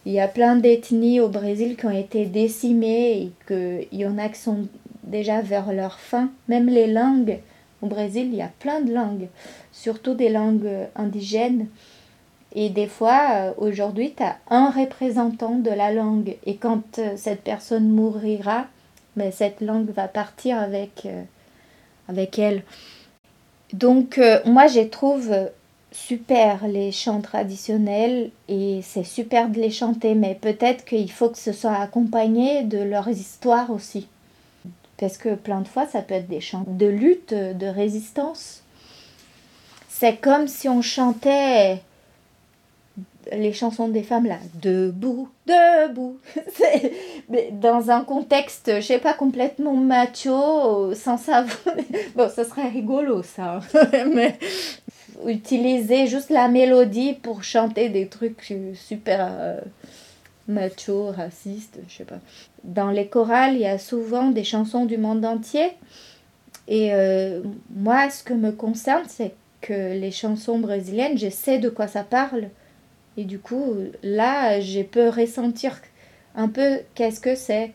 il 0.06 0.12
y 0.12 0.20
a 0.20 0.28
plein 0.28 0.56
d'ethnies 0.56 1.20
au 1.20 1.28
Brésil 1.28 1.76
qui 1.76 1.86
ont 1.86 1.90
été 1.90 2.26
décimées 2.26 3.22
et 3.22 3.32
qu'il 3.48 3.98
y 3.98 4.06
en 4.06 4.18
a 4.18 4.28
qui 4.28 4.40
sont 4.40 4.68
déjà 5.02 5.40
vers 5.40 5.72
leur 5.72 5.98
fin. 5.98 6.30
Même 6.48 6.68
les 6.68 6.86
langues, 6.86 7.38
au 7.82 7.86
Brésil, 7.86 8.28
il 8.30 8.36
y 8.36 8.42
a 8.42 8.50
plein 8.60 8.80
de 8.80 8.92
langues, 8.92 9.28
surtout 9.72 10.14
des 10.14 10.28
langues 10.28 10.70
indigènes. 10.94 11.66
Et 12.54 12.70
des 12.70 12.86
fois, 12.86 13.28
euh, 13.32 13.52
aujourd'hui, 13.58 14.14
tu 14.16 14.22
as 14.22 14.36
un 14.48 14.70
représentant 14.70 15.56
de 15.56 15.70
la 15.70 15.92
langue. 15.92 16.36
Et 16.46 16.56
quand 16.56 16.98
euh, 16.98 17.14
cette 17.16 17.42
personne 17.42 17.88
mourira, 17.88 18.66
mais 19.16 19.24
ben, 19.24 19.32
cette 19.32 19.60
langue 19.60 19.90
va 19.90 20.08
partir 20.08 20.58
avec, 20.58 21.02
euh, 21.04 21.22
avec 22.08 22.38
elle. 22.38 22.62
Donc, 23.72 24.20
moi, 24.44 24.66
je 24.66 24.80
trouve 24.80 25.34
super 25.92 26.66
les 26.68 26.92
chants 26.92 27.20
traditionnels 27.20 28.30
et 28.48 28.80
c'est 28.82 29.04
super 29.04 29.48
de 29.48 29.60
les 29.60 29.70
chanter, 29.70 30.14
mais 30.14 30.34
peut-être 30.34 30.84
qu'il 30.84 31.10
faut 31.10 31.30
que 31.30 31.38
ce 31.38 31.52
soit 31.52 31.74
accompagné 31.74 32.62
de 32.64 32.78
leur 32.78 33.08
histoire 33.08 33.70
aussi. 33.70 34.08
Parce 34.98 35.16
que 35.16 35.34
plein 35.34 35.60
de 35.60 35.68
fois, 35.68 35.86
ça 35.86 36.02
peut 36.02 36.14
être 36.14 36.28
des 36.28 36.40
chants 36.40 36.64
de 36.66 36.86
lutte, 36.86 37.34
de 37.34 37.66
résistance. 37.66 38.62
C'est 39.88 40.16
comme 40.16 40.48
si 40.48 40.68
on 40.68 40.82
chantait 40.82 41.82
les 43.32 43.52
chansons 43.52 43.88
des 43.88 44.02
femmes 44.02 44.26
là, 44.26 44.38
debout, 44.60 45.28
debout, 45.46 46.18
mais 47.28 47.50
dans 47.52 47.90
un 47.90 48.02
contexte, 48.02 48.70
je 48.76 48.80
sais 48.80 48.98
pas, 48.98 49.14
complètement 49.14 49.74
macho, 49.74 50.94
sans 50.94 51.18
savoir. 51.18 51.56
Bon, 52.14 52.28
ça 52.28 52.44
serait 52.44 52.68
rigolo 52.68 53.22
ça, 53.22 53.60
mais 54.12 54.38
utiliser 55.26 56.06
juste 56.06 56.30
la 56.30 56.48
mélodie 56.48 57.14
pour 57.14 57.42
chanter 57.42 57.88
des 57.88 58.06
trucs 58.06 58.54
super 58.74 59.28
euh, 59.30 59.60
macho, 60.48 61.10
racistes, 61.10 61.78
je 61.88 61.96
sais 61.98 62.04
pas. 62.04 62.20
Dans 62.64 62.90
les 62.90 63.08
chorales, 63.08 63.54
il 63.54 63.60
y 63.60 63.66
a 63.66 63.78
souvent 63.78 64.30
des 64.30 64.44
chansons 64.44 64.86
du 64.86 64.98
monde 64.98 65.24
entier. 65.24 65.70
Et 66.68 66.92
euh, 66.92 67.42
moi, 67.74 68.10
ce 68.10 68.24
que 68.24 68.34
me 68.34 68.50
concerne, 68.50 69.04
c'est 69.08 69.34
que 69.60 69.98
les 69.98 70.10
chansons 70.10 70.58
brésiliennes, 70.58 71.18
je 71.18 71.30
sais 71.30 71.58
de 71.58 71.68
quoi 71.68 71.86
ça 71.86 72.02
parle 72.02 72.48
et 73.16 73.24
du 73.24 73.38
coup, 73.38 73.74
là, 74.02 74.60
j'ai 74.60 74.84
peux 74.84 75.08
ressentir 75.08 75.80
un 76.34 76.48
peu 76.48 76.80
qu'est-ce 76.94 77.20
que 77.20 77.34
c'est. 77.34 77.72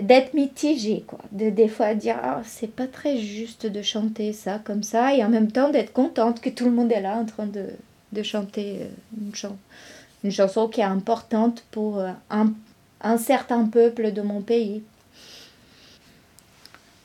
d'être 0.00 0.34
mitigée, 0.34 1.04
quoi. 1.06 1.18
De 1.32 1.50
des 1.50 1.68
fois 1.68 1.94
dire, 1.94 2.16
ah, 2.22 2.42
c'est 2.44 2.70
pas 2.74 2.86
très 2.86 3.18
juste 3.18 3.66
de 3.66 3.82
chanter 3.82 4.32
ça 4.32 4.60
comme 4.64 4.82
ça, 4.84 5.14
et 5.14 5.24
en 5.24 5.28
même 5.28 5.50
temps 5.50 5.70
d'être 5.70 5.92
contente 5.92 6.40
que 6.40 6.50
tout 6.50 6.64
le 6.64 6.70
monde 6.70 6.92
est 6.92 7.00
là 7.00 7.16
en 7.16 7.24
train 7.24 7.46
de, 7.46 7.66
de 8.12 8.22
chanter 8.22 8.78
euh, 8.82 8.88
une, 9.20 9.34
chan 9.34 9.56
une 10.24 10.30
chanson 10.30 10.68
qui 10.68 10.80
est 10.80 10.84
importante 10.84 11.64
pour 11.70 11.98
euh, 11.98 12.10
un, 12.30 12.52
un 13.00 13.18
certain 13.18 13.64
peuple 13.66 14.12
de 14.12 14.22
mon 14.22 14.42
pays. 14.42 14.82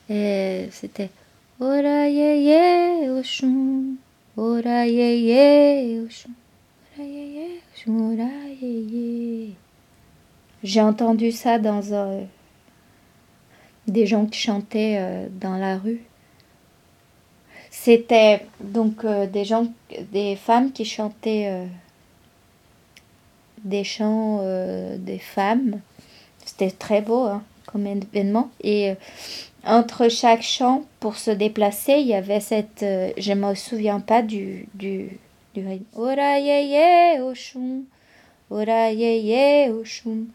Et 0.08 0.68
c'était 0.70 1.10
Ora 1.58 2.08
ye 2.08 2.44
ye 2.44 3.08
ora 4.36 4.86
ye 4.86 5.08
ye 5.26 6.08
J'ai 10.62 10.80
entendu 10.80 11.30
ça 11.30 11.58
dans 11.58 11.82
des 13.86 14.06
gens 14.06 14.24
qui 14.24 14.38
chantaient 14.38 14.96
euh, 14.98 15.28
dans 15.30 15.58
la 15.58 15.76
rue. 15.76 16.02
C'était 17.70 18.46
donc 18.60 19.04
euh, 19.04 19.26
des 19.26 19.44
gens, 19.44 19.66
des 20.10 20.36
femmes 20.36 20.72
qui 20.72 20.86
chantaient 20.86 21.48
euh, 21.48 21.66
des 23.62 23.84
chants 23.84 24.40
des 24.98 25.18
femmes. 25.18 25.80
C'était 26.46 26.70
très 26.70 27.02
beau 27.02 27.24
hein, 27.24 27.42
comme 27.66 27.86
événement. 27.86 28.50
Et 28.62 28.94
entre 29.64 30.08
chaque 30.08 30.42
chant, 30.42 30.84
pour 31.00 31.16
se 31.16 31.30
déplacer, 31.30 31.94
il 31.98 32.06
y 32.06 32.14
avait 32.14 32.40
cette. 32.40 32.80
je 33.18 33.32
ne 33.32 33.46
me 33.46 33.54
souviens 33.54 34.00
pas 34.00 34.22
du, 34.22 34.68
du, 34.74 35.18
du 35.60 35.66
rythme. 35.66 35.86
Ora 35.96 36.38
ye 36.38 37.20
oshun, 37.20 37.84
ora 38.50 38.90
ye 38.92 39.70
oshun. 39.70 40.26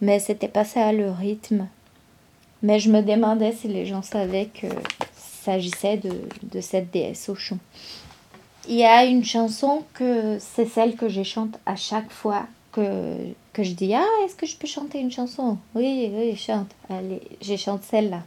Mais 0.00 0.18
c'était 0.18 0.48
pas 0.48 0.64
ça 0.64 0.92
le 0.92 1.10
rythme. 1.10 1.68
Mais 2.62 2.78
je 2.78 2.90
me 2.90 3.02
demandais 3.02 3.52
si 3.52 3.68
les 3.68 3.86
gens 3.86 4.02
savaient 4.02 4.50
que 4.52 4.66
s'agissait 5.14 5.96
de, 5.96 6.12
de, 6.42 6.60
cette 6.60 6.92
déesse 6.92 7.30
chant. 7.36 7.58
Il 8.68 8.76
y 8.76 8.84
a 8.84 9.04
une 9.04 9.24
chanson 9.24 9.82
que 9.94 10.38
c'est 10.38 10.66
celle 10.66 10.94
que 10.94 11.08
je 11.08 11.24
chante 11.24 11.58
à 11.66 11.74
chaque 11.74 12.10
fois 12.10 12.46
que, 12.70 13.16
que 13.52 13.64
je 13.64 13.72
dis 13.72 13.92
Ah, 13.94 14.06
est-ce 14.24 14.36
que 14.36 14.46
je 14.46 14.56
peux 14.56 14.68
chanter 14.68 15.00
une 15.00 15.10
chanson? 15.10 15.58
Oui, 15.74 16.10
oui, 16.14 16.36
chante. 16.36 16.70
Allez, 16.88 17.20
je 17.40 17.56
chante 17.56 17.82
celle-là. 17.82 18.22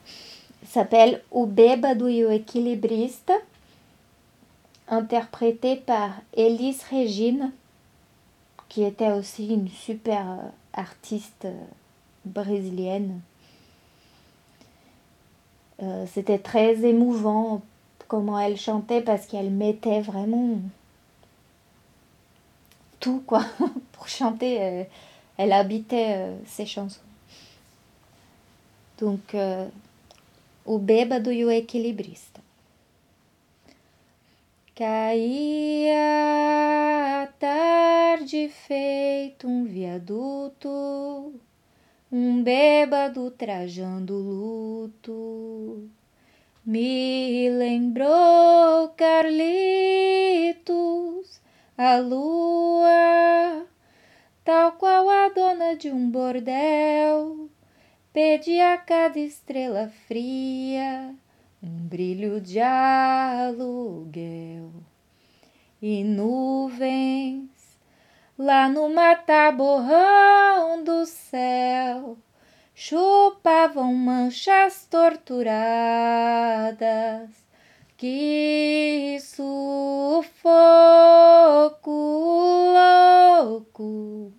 s'appelle 0.68 1.22
O 1.32 1.46
Bêbado 1.46 2.10
e 2.10 2.26
o 2.26 2.32
Equilibrista, 2.32 3.38
interprétée 4.88 5.78
par 5.78 6.12
Elise 6.34 6.84
Regine, 6.92 7.52
qui 8.70 8.84
était 8.84 9.12
aussi 9.12 9.48
une 9.48 9.70
super 9.70 10.32
euh, 10.32 10.50
artiste 10.74 11.46
euh, 11.46 11.66
brésilienne. 12.26 13.22
Euh, 15.82 16.06
c'était 16.08 16.40
très 16.40 16.86
émouvant 16.86 17.62
comment 18.08 18.40
elle 18.40 18.58
chantait 18.58 19.02
parce 19.02 19.26
qu'elle 19.26 19.52
mettait 19.52 20.02
vraiment 20.02 20.60
tout 23.00 23.22
quoi 23.26 23.46
pour 23.92 24.08
chanter. 24.08 24.62
Euh, 24.62 24.84
elle 25.38 25.52
habitait 25.52 26.16
euh, 26.16 26.38
ses 26.46 26.66
chansons. 26.66 27.02
Donc, 28.98 29.36
o 30.66 30.78
bêbado 30.80 31.30
e 31.30 31.44
o 31.44 31.50
equilibrista. 31.50 32.35
Caía 34.76 35.96
a 37.24 37.28
tarde 37.40 38.50
feito 38.50 39.48
um 39.48 39.64
viaduto 39.64 41.40
um 42.12 42.44
bêbado 42.44 43.32
trajando 43.32 44.14
luto. 44.18 45.90
Me 46.66 47.50
lembrou 47.50 48.90
Carlitos, 48.98 49.40
a 51.78 51.98
lua, 51.98 53.66
tal 54.44 54.74
qual 54.74 55.10
a 55.10 55.30
dona 55.30 55.78
de 55.78 55.90
um 55.90 56.10
bordel, 56.10 57.50
pedia 58.12 58.74
a 58.74 58.78
cada 58.78 59.20
estrela 59.20 59.90
fria 60.06 61.16
um 61.66 61.88
brilho 61.88 62.40
de 62.40 62.60
aluguel. 62.60 63.50
E 65.82 66.04
nuvens 66.04 67.50
lá 68.38 68.70
no 68.70 68.88
mataborrão 68.90 70.84
do 70.84 71.08
céu 71.08 72.18
chupavam 72.76 73.96
manchas 73.96 74.86
torturadas. 74.86 75.46
Que 77.98 79.18
sufoco 79.22 80.22
louco, 83.40 84.34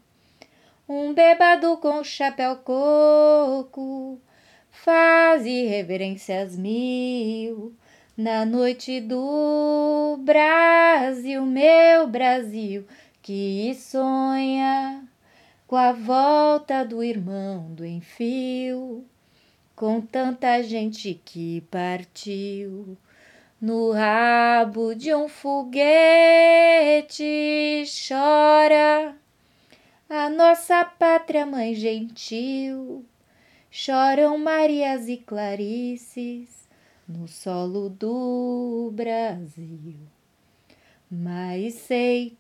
um 0.87 1.15
bêbado 1.15 1.79
com 1.79 2.05
chapéu 2.05 2.57
coco 2.57 4.21
faz 4.87 5.45
reverências 5.45 6.57
mil. 6.57 7.75
Na 8.17 8.47
noite 8.47 9.01
do 9.01 10.17
Brasil, 10.21 11.45
meu 11.45 12.07
Brasil 12.07 12.87
que 13.21 13.75
sonha 13.75 15.03
com 15.67 15.75
a 15.75 15.91
volta 15.91 16.85
do 16.85 17.03
irmão 17.03 17.75
do 17.75 17.85
enfio, 17.85 19.05
com 19.75 20.01
tanta 20.01 20.63
gente 20.63 21.21
que 21.25 21.63
partiu 21.63 22.97
no 23.61 23.91
rabo 23.91 24.95
de 24.95 25.13
um 25.13 25.29
foguete 25.29 25.83
chora. 28.09 29.17
A 30.09 30.31
nossa 30.31 30.85
pátria 30.85 31.45
mãe 31.45 31.75
gentil 31.75 33.05
choram 33.79 34.39
Marias 34.39 35.07
e 35.07 35.19
Clarices 35.19 36.49
no 37.07 37.29
solo 37.29 37.91
do 37.91 38.91
Brasil 38.95 39.99
mas 41.11 41.75
sei 41.75 42.35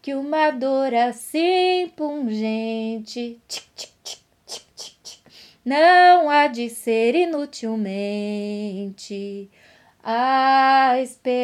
que 0.00 0.14
uma 0.14 0.52
dor 0.52 0.94
assim 0.94 1.88
pungente 1.96 3.40
não 5.64 6.30
há 6.30 6.46
de 6.46 6.70
ser 6.70 7.16
inutilmente 7.16 7.90
a 10.04 11.00
esperança 11.00 11.42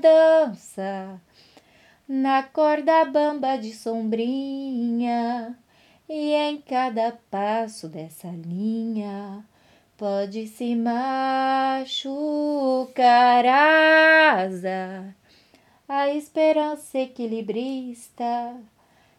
dança 0.00 1.20
na 2.12 2.42
corda 2.42 3.04
bamba 3.04 3.56
de 3.56 3.72
sombrinha 3.72 5.56
e 6.08 6.32
em 6.32 6.60
cada 6.60 7.16
passo 7.30 7.88
dessa 7.88 8.26
linha 8.26 9.44
pode 9.96 10.48
se 10.48 10.74
machucar 10.74 11.86
asa 13.46 15.14
a 15.88 16.08
esperança 16.08 16.98
equilibrista 16.98 18.60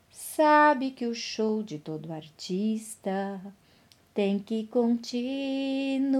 sabe 0.10 0.92
que 0.92 1.08
o 1.08 1.16
show 1.16 1.64
de 1.64 1.80
todo 1.80 2.12
artista 2.12 3.40
tem 4.14 4.38
que 4.38 4.68
continuar, 4.68 6.12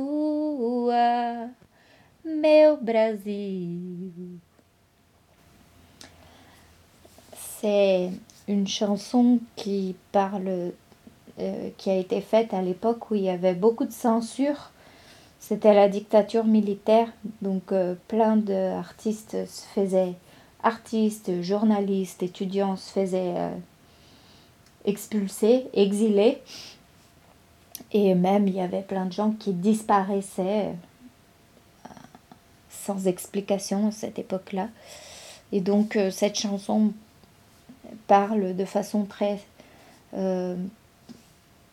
meu 2.24 2.78
Brasil. 2.78 4.40
C'est 7.62 8.10
une 8.48 8.68
chanson 8.68 9.40
qui 9.56 9.96
parle, 10.12 10.72
euh, 11.40 11.70
qui 11.78 11.92
a 11.92 11.96
été 11.96 12.20
faite 12.20 12.56
à 12.56 12.62
l'époque 12.64 13.12
où 13.12 13.16
il 13.16 13.22
y 13.22 13.30
avait 13.30 13.54
beaucoup 13.54 13.86
de 13.86 13.92
censure. 13.92 14.72
C'était 15.40 15.76
la 15.76 15.88
dictature 15.88 16.46
militaire, 16.46 17.08
donc 17.44 17.72
euh, 17.72 17.94
plein 18.08 18.36
d'artistes 18.36 19.46
se 19.46 19.62
faisaient 19.76 20.16
artistes, 20.64 21.44
journalistes, 21.44 22.24
étudiants 22.24 22.78
se 22.78 22.92
faisaient 22.92 23.36
euh, 23.36 23.56
expulser, 24.86 25.68
exiler. 25.74 26.42
Et 27.92 28.16
même 28.16 28.48
il 28.48 28.56
y 28.56 28.62
avait 28.62 28.82
plein 28.82 29.06
de 29.06 29.14
gens 29.14 29.32
qui 29.32 29.54
disparaissaient 29.54 30.70
euh, 31.86 31.90
sans 32.72 33.06
explication 33.06 33.90
à 33.90 33.92
cette 33.92 34.18
époque-là. 34.18 34.70
Et 35.52 35.62
donc 35.62 36.00
cette 36.12 36.40
chanson 36.40 36.94
parle 38.08 38.56
de 38.56 38.66
façon 38.66 39.06
très... 39.06 39.40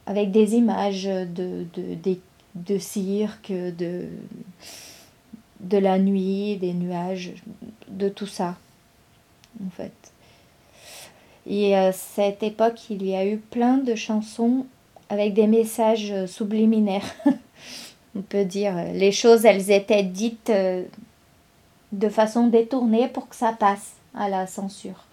avec 0.07 0.31
des 0.31 0.55
images 0.55 1.05
de, 1.05 1.67
de, 1.75 2.19
de 2.55 2.79
cirque, 2.79 3.53
de, 3.53 4.09
de 5.61 5.79
la 5.79 5.99
nuit, 5.99 6.57
des 6.57 6.73
nuages, 6.73 7.33
de 7.89 8.09
tout 8.09 8.27
ça 8.27 8.57
en 9.65 9.71
fait. 9.71 9.93
Et 11.47 11.75
à 11.75 11.93
cette 11.93 12.43
époque, 12.43 12.91
il 12.91 13.05
y 13.07 13.15
a 13.15 13.27
eu 13.27 13.39
plein 13.39 13.79
de 13.79 13.95
chansons 13.95 14.67
avec 15.09 15.35
des 15.35 15.47
messages 15.47 16.27
subliminaires. 16.27 17.15
On 18.17 18.21
peut 18.23 18.45
dire, 18.45 18.75
les 18.93 19.13
choses, 19.13 19.45
elles 19.45 19.71
étaient 19.71 20.03
dites 20.03 20.51
euh, 20.51 20.85
de 21.93 22.09
façon 22.09 22.49
détournée 22.49 23.09
pour 23.09 23.29
que 23.29 23.37
ça 23.37 23.53
passe 23.53 23.95
à 24.15 24.29
la 24.29 24.47
censure. 24.47 25.05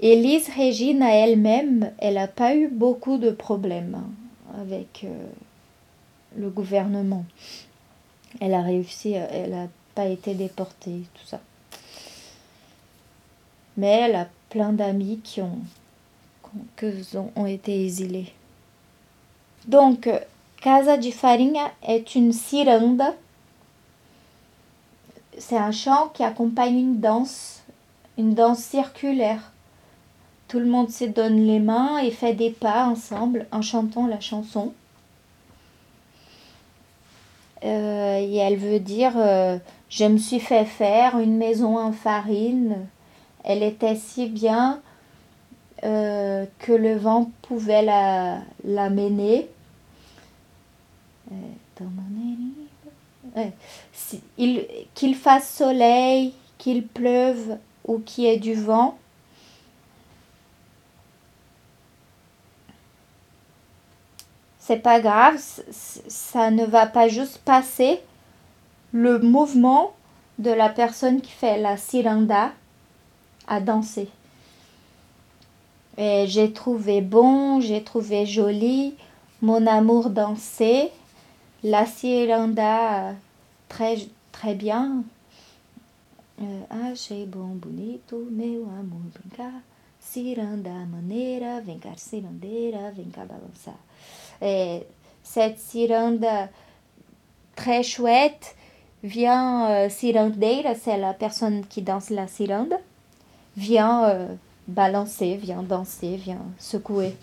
Élise 0.00 0.50
Régine 0.50 1.02
elle-même, 1.02 1.92
elle 1.98 2.14
n'a 2.14 2.28
pas 2.28 2.54
eu 2.54 2.68
beaucoup 2.68 3.16
de 3.16 3.30
problèmes 3.30 4.02
avec 4.60 5.04
euh, 5.04 5.26
le 6.36 6.50
gouvernement. 6.50 7.24
Elle 8.40 8.52
a 8.52 8.60
réussi, 8.60 9.16
euh, 9.16 9.26
elle 9.30 9.50
n'a 9.50 9.68
pas 9.94 10.06
été 10.06 10.34
déportée, 10.34 11.02
tout 11.14 11.26
ça. 11.26 11.40
Mais 13.78 13.86
elle 13.86 14.16
a 14.16 14.28
plein 14.50 14.72
d'amis 14.72 15.20
qui 15.24 15.40
ont 15.40 15.58
été 17.46 17.84
exilés. 17.84 18.32
Donc, 19.66 20.08
Casa 20.60 20.96
de 20.96 21.10
Farinha 21.10 21.70
est 21.86 22.14
une 22.14 22.32
ciranda. 22.32 23.14
C'est 25.38 25.56
un 25.56 25.72
chant 25.72 26.08
qui 26.08 26.22
accompagne 26.22 26.78
une 26.78 27.00
danse, 27.00 27.62
une 28.16 28.34
danse 28.34 28.60
circulaire. 28.60 29.52
Tout 30.48 30.60
le 30.60 30.66
monde 30.66 30.90
se 30.90 31.04
donne 31.04 31.44
les 31.44 31.58
mains 31.58 31.98
et 31.98 32.10
fait 32.10 32.34
des 32.34 32.50
pas 32.50 32.86
ensemble 32.86 33.46
en 33.50 33.62
chantant 33.62 34.06
la 34.06 34.20
chanson. 34.20 34.72
Euh, 37.64 38.18
et 38.20 38.36
elle 38.36 38.56
veut 38.56 38.78
dire 38.78 39.12
euh, 39.16 39.58
Je 39.88 40.04
me 40.04 40.18
suis 40.18 40.40
fait 40.40 40.64
faire 40.64 41.18
une 41.18 41.36
maison 41.36 41.78
en 41.78 41.92
farine. 41.92 42.86
Elle 43.42 43.62
était 43.62 43.96
si 43.96 44.28
bien 44.28 44.80
euh, 45.84 46.46
que 46.58 46.72
le 46.72 46.96
vent 46.96 47.30
pouvait 47.42 47.82
la, 47.82 48.38
la 48.64 48.88
mener. 48.90 49.48
qu'il 54.94 55.14
fasse 55.14 55.48
soleil, 55.52 56.32
qu'il 56.58 56.86
pleuve 56.86 57.58
ou 57.86 57.98
qu'il 57.98 58.24
y 58.24 58.26
ait 58.28 58.38
du 58.38 58.54
vent, 58.54 58.96
c'est 64.66 64.78
pas 64.78 65.00
grave, 65.00 65.40
ça 65.70 66.50
ne 66.50 66.64
va 66.64 66.86
pas 66.86 67.06
juste 67.06 67.38
passer 67.38 68.00
le 68.90 69.20
mouvement 69.20 69.94
de 70.40 70.50
la 70.50 70.68
personne 70.68 71.20
qui 71.20 71.30
fait 71.30 71.56
la 71.56 71.76
ciranda 71.76 72.50
à 73.46 73.60
danser. 73.60 74.08
Et 75.98 76.24
j'ai 76.26 76.52
trouvé 76.52 77.00
bon, 77.00 77.60
j'ai 77.60 77.84
trouvé 77.84 78.26
joli 78.26 78.96
mon 79.40 79.68
amour 79.68 80.10
danser, 80.10 80.90
la 81.62 81.86
ciranda 81.86 83.14
très 83.68 83.98
très 84.32 84.54
bien. 84.54 85.04
Euh, 86.42 86.90
achei 86.90 87.24
bom, 87.24 87.54
bonito, 87.54 88.18
vem 91.60 91.78
cá 91.78 91.94
cirandeira, 91.96 92.90
vem 92.92 93.10
cá 93.10 93.24
balançar. 93.24 93.78
cette 95.22 95.58
ciranda 95.58 96.48
très 97.56 97.82
chouette 97.82 98.54
vient 99.02 99.68
euh, 99.70 99.88
c'est 99.88 100.98
la 100.98 101.14
personne 101.14 101.66
qui 101.66 101.82
danse 101.82 102.10
la 102.10 102.26
ciranda, 102.26 102.78
vient 103.56 104.04
euh, 104.04 104.28
balancer, 104.68 105.36
vient 105.36 105.62
danser, 105.62 106.16
vient 106.16 106.46
secouer. 106.58 107.16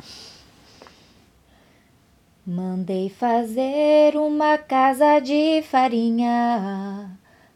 Mandei 2.45 3.07
fazer 3.07 4.17
uma 4.17 4.57
casa 4.57 5.21
de 5.21 5.61
farinha, 5.61 7.09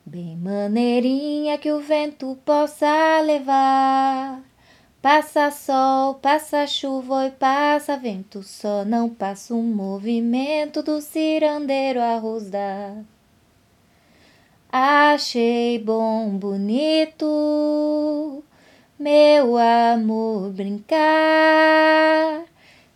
bem 0.05 0.37
maneirinha 0.37 1.57
que 1.57 1.71
o 1.73 1.81
vento 1.81 2.37
possa 2.45 3.19
levar. 3.21 4.46
Passa 5.09 5.49
sol, 5.51 6.15
passa 6.15 6.67
chuva 6.67 7.27
e 7.27 7.31
passa 7.31 7.95
vento, 7.95 8.43
só 8.43 8.83
não 8.83 9.07
passa 9.07 9.53
um 9.53 9.63
movimento 9.63 10.83
do 10.83 10.99
cirandeiro 10.99 12.01
a 12.01 12.17
rosar. 12.17 13.05
Achei 14.69 15.79
bom, 15.79 16.31
bonito, 16.31 18.43
meu 18.99 19.57
amor 19.57 20.49
brincar. 20.49 22.43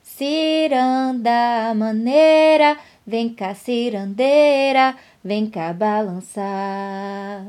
Ciranda 0.04 1.74
maneira, 1.74 2.78
vem 3.08 3.34
cá 3.34 3.56
cirandeira, 3.56 4.98
vem 5.24 5.50
cá 5.50 5.72
balançar. 5.72 7.46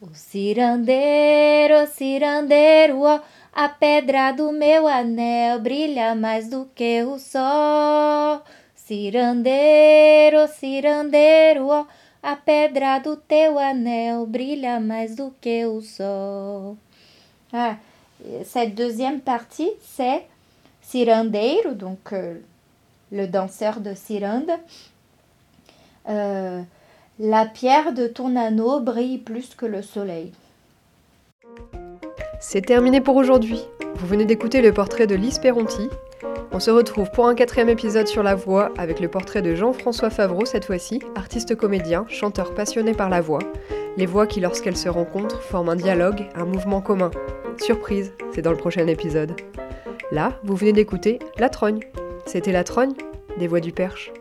O 0.00 0.14
cirandeiro, 0.14 1.82
o 1.82 1.86
cirandeiro, 1.88 3.02
ó. 3.02 3.20
A 3.60 3.68
pedra 3.68 4.30
do 4.30 4.52
meu 4.52 4.86
anel 4.86 5.58
brilha 5.58 6.14
mais 6.14 6.48
do 6.48 6.68
que 6.76 7.02
o 7.02 7.18
sol. 7.18 8.40
Cirandeiro, 8.76 10.46
cirandeiro, 10.46 11.68
a 12.22 12.36
pedra 12.36 13.00
do 13.00 13.16
teu 13.16 13.58
anel 13.58 14.24
brilha 14.26 14.78
mais 14.78 15.16
do 15.16 15.34
que 15.40 15.66
o 15.66 15.82
sol. 15.82 16.76
Ah, 17.52 17.78
cette 18.44 18.76
deuxième 18.76 19.20
partie, 19.20 19.72
c'est 19.82 20.26
cirandeiro, 20.80 21.74
donc 21.74 22.12
euh, 22.12 22.38
le 23.10 23.26
danseur 23.26 23.80
de 23.80 23.92
cirande. 23.94 24.52
Euh, 26.08 26.62
la 27.18 27.46
pierre 27.46 27.92
de 27.92 28.06
ton 28.06 28.36
anneau 28.36 28.78
brille 28.78 29.18
plus 29.18 29.52
que 29.56 29.66
le 29.66 29.82
soleil. 29.82 30.32
C'est 32.40 32.64
terminé 32.64 33.00
pour 33.00 33.16
aujourd'hui. 33.16 33.66
Vous 33.96 34.06
venez 34.06 34.24
d'écouter 34.24 34.62
le 34.62 34.72
portrait 34.72 35.08
de 35.08 35.16
Lise 35.16 35.40
Perronti. 35.40 35.90
On 36.52 36.60
se 36.60 36.70
retrouve 36.70 37.10
pour 37.10 37.26
un 37.26 37.34
quatrième 37.34 37.68
épisode 37.68 38.06
sur 38.06 38.22
la 38.22 38.36
voix 38.36 38.70
avec 38.78 39.00
le 39.00 39.08
portrait 39.08 39.42
de 39.42 39.56
Jean-François 39.56 40.08
Favreau 40.08 40.44
cette 40.44 40.64
fois-ci, 40.64 41.02
artiste 41.16 41.56
comédien, 41.56 42.06
chanteur 42.08 42.54
passionné 42.54 42.92
par 42.92 43.08
la 43.08 43.20
voix. 43.20 43.40
Les 43.96 44.06
voix 44.06 44.28
qui, 44.28 44.40
lorsqu'elles 44.40 44.76
se 44.76 44.88
rencontrent, 44.88 45.42
forment 45.42 45.70
un 45.70 45.76
dialogue, 45.76 46.26
un 46.36 46.44
mouvement 46.44 46.80
commun. 46.80 47.10
Surprise, 47.60 48.14
c'est 48.32 48.42
dans 48.42 48.52
le 48.52 48.56
prochain 48.56 48.86
épisode. 48.86 49.34
Là, 50.12 50.38
vous 50.44 50.54
venez 50.54 50.72
d'écouter 50.72 51.18
La 51.38 51.48
Trogne. 51.48 51.80
C'était 52.24 52.52
La 52.52 52.62
Trogne, 52.62 52.94
des 53.38 53.48
voix 53.48 53.60
du 53.60 53.72
Perche. 53.72 54.12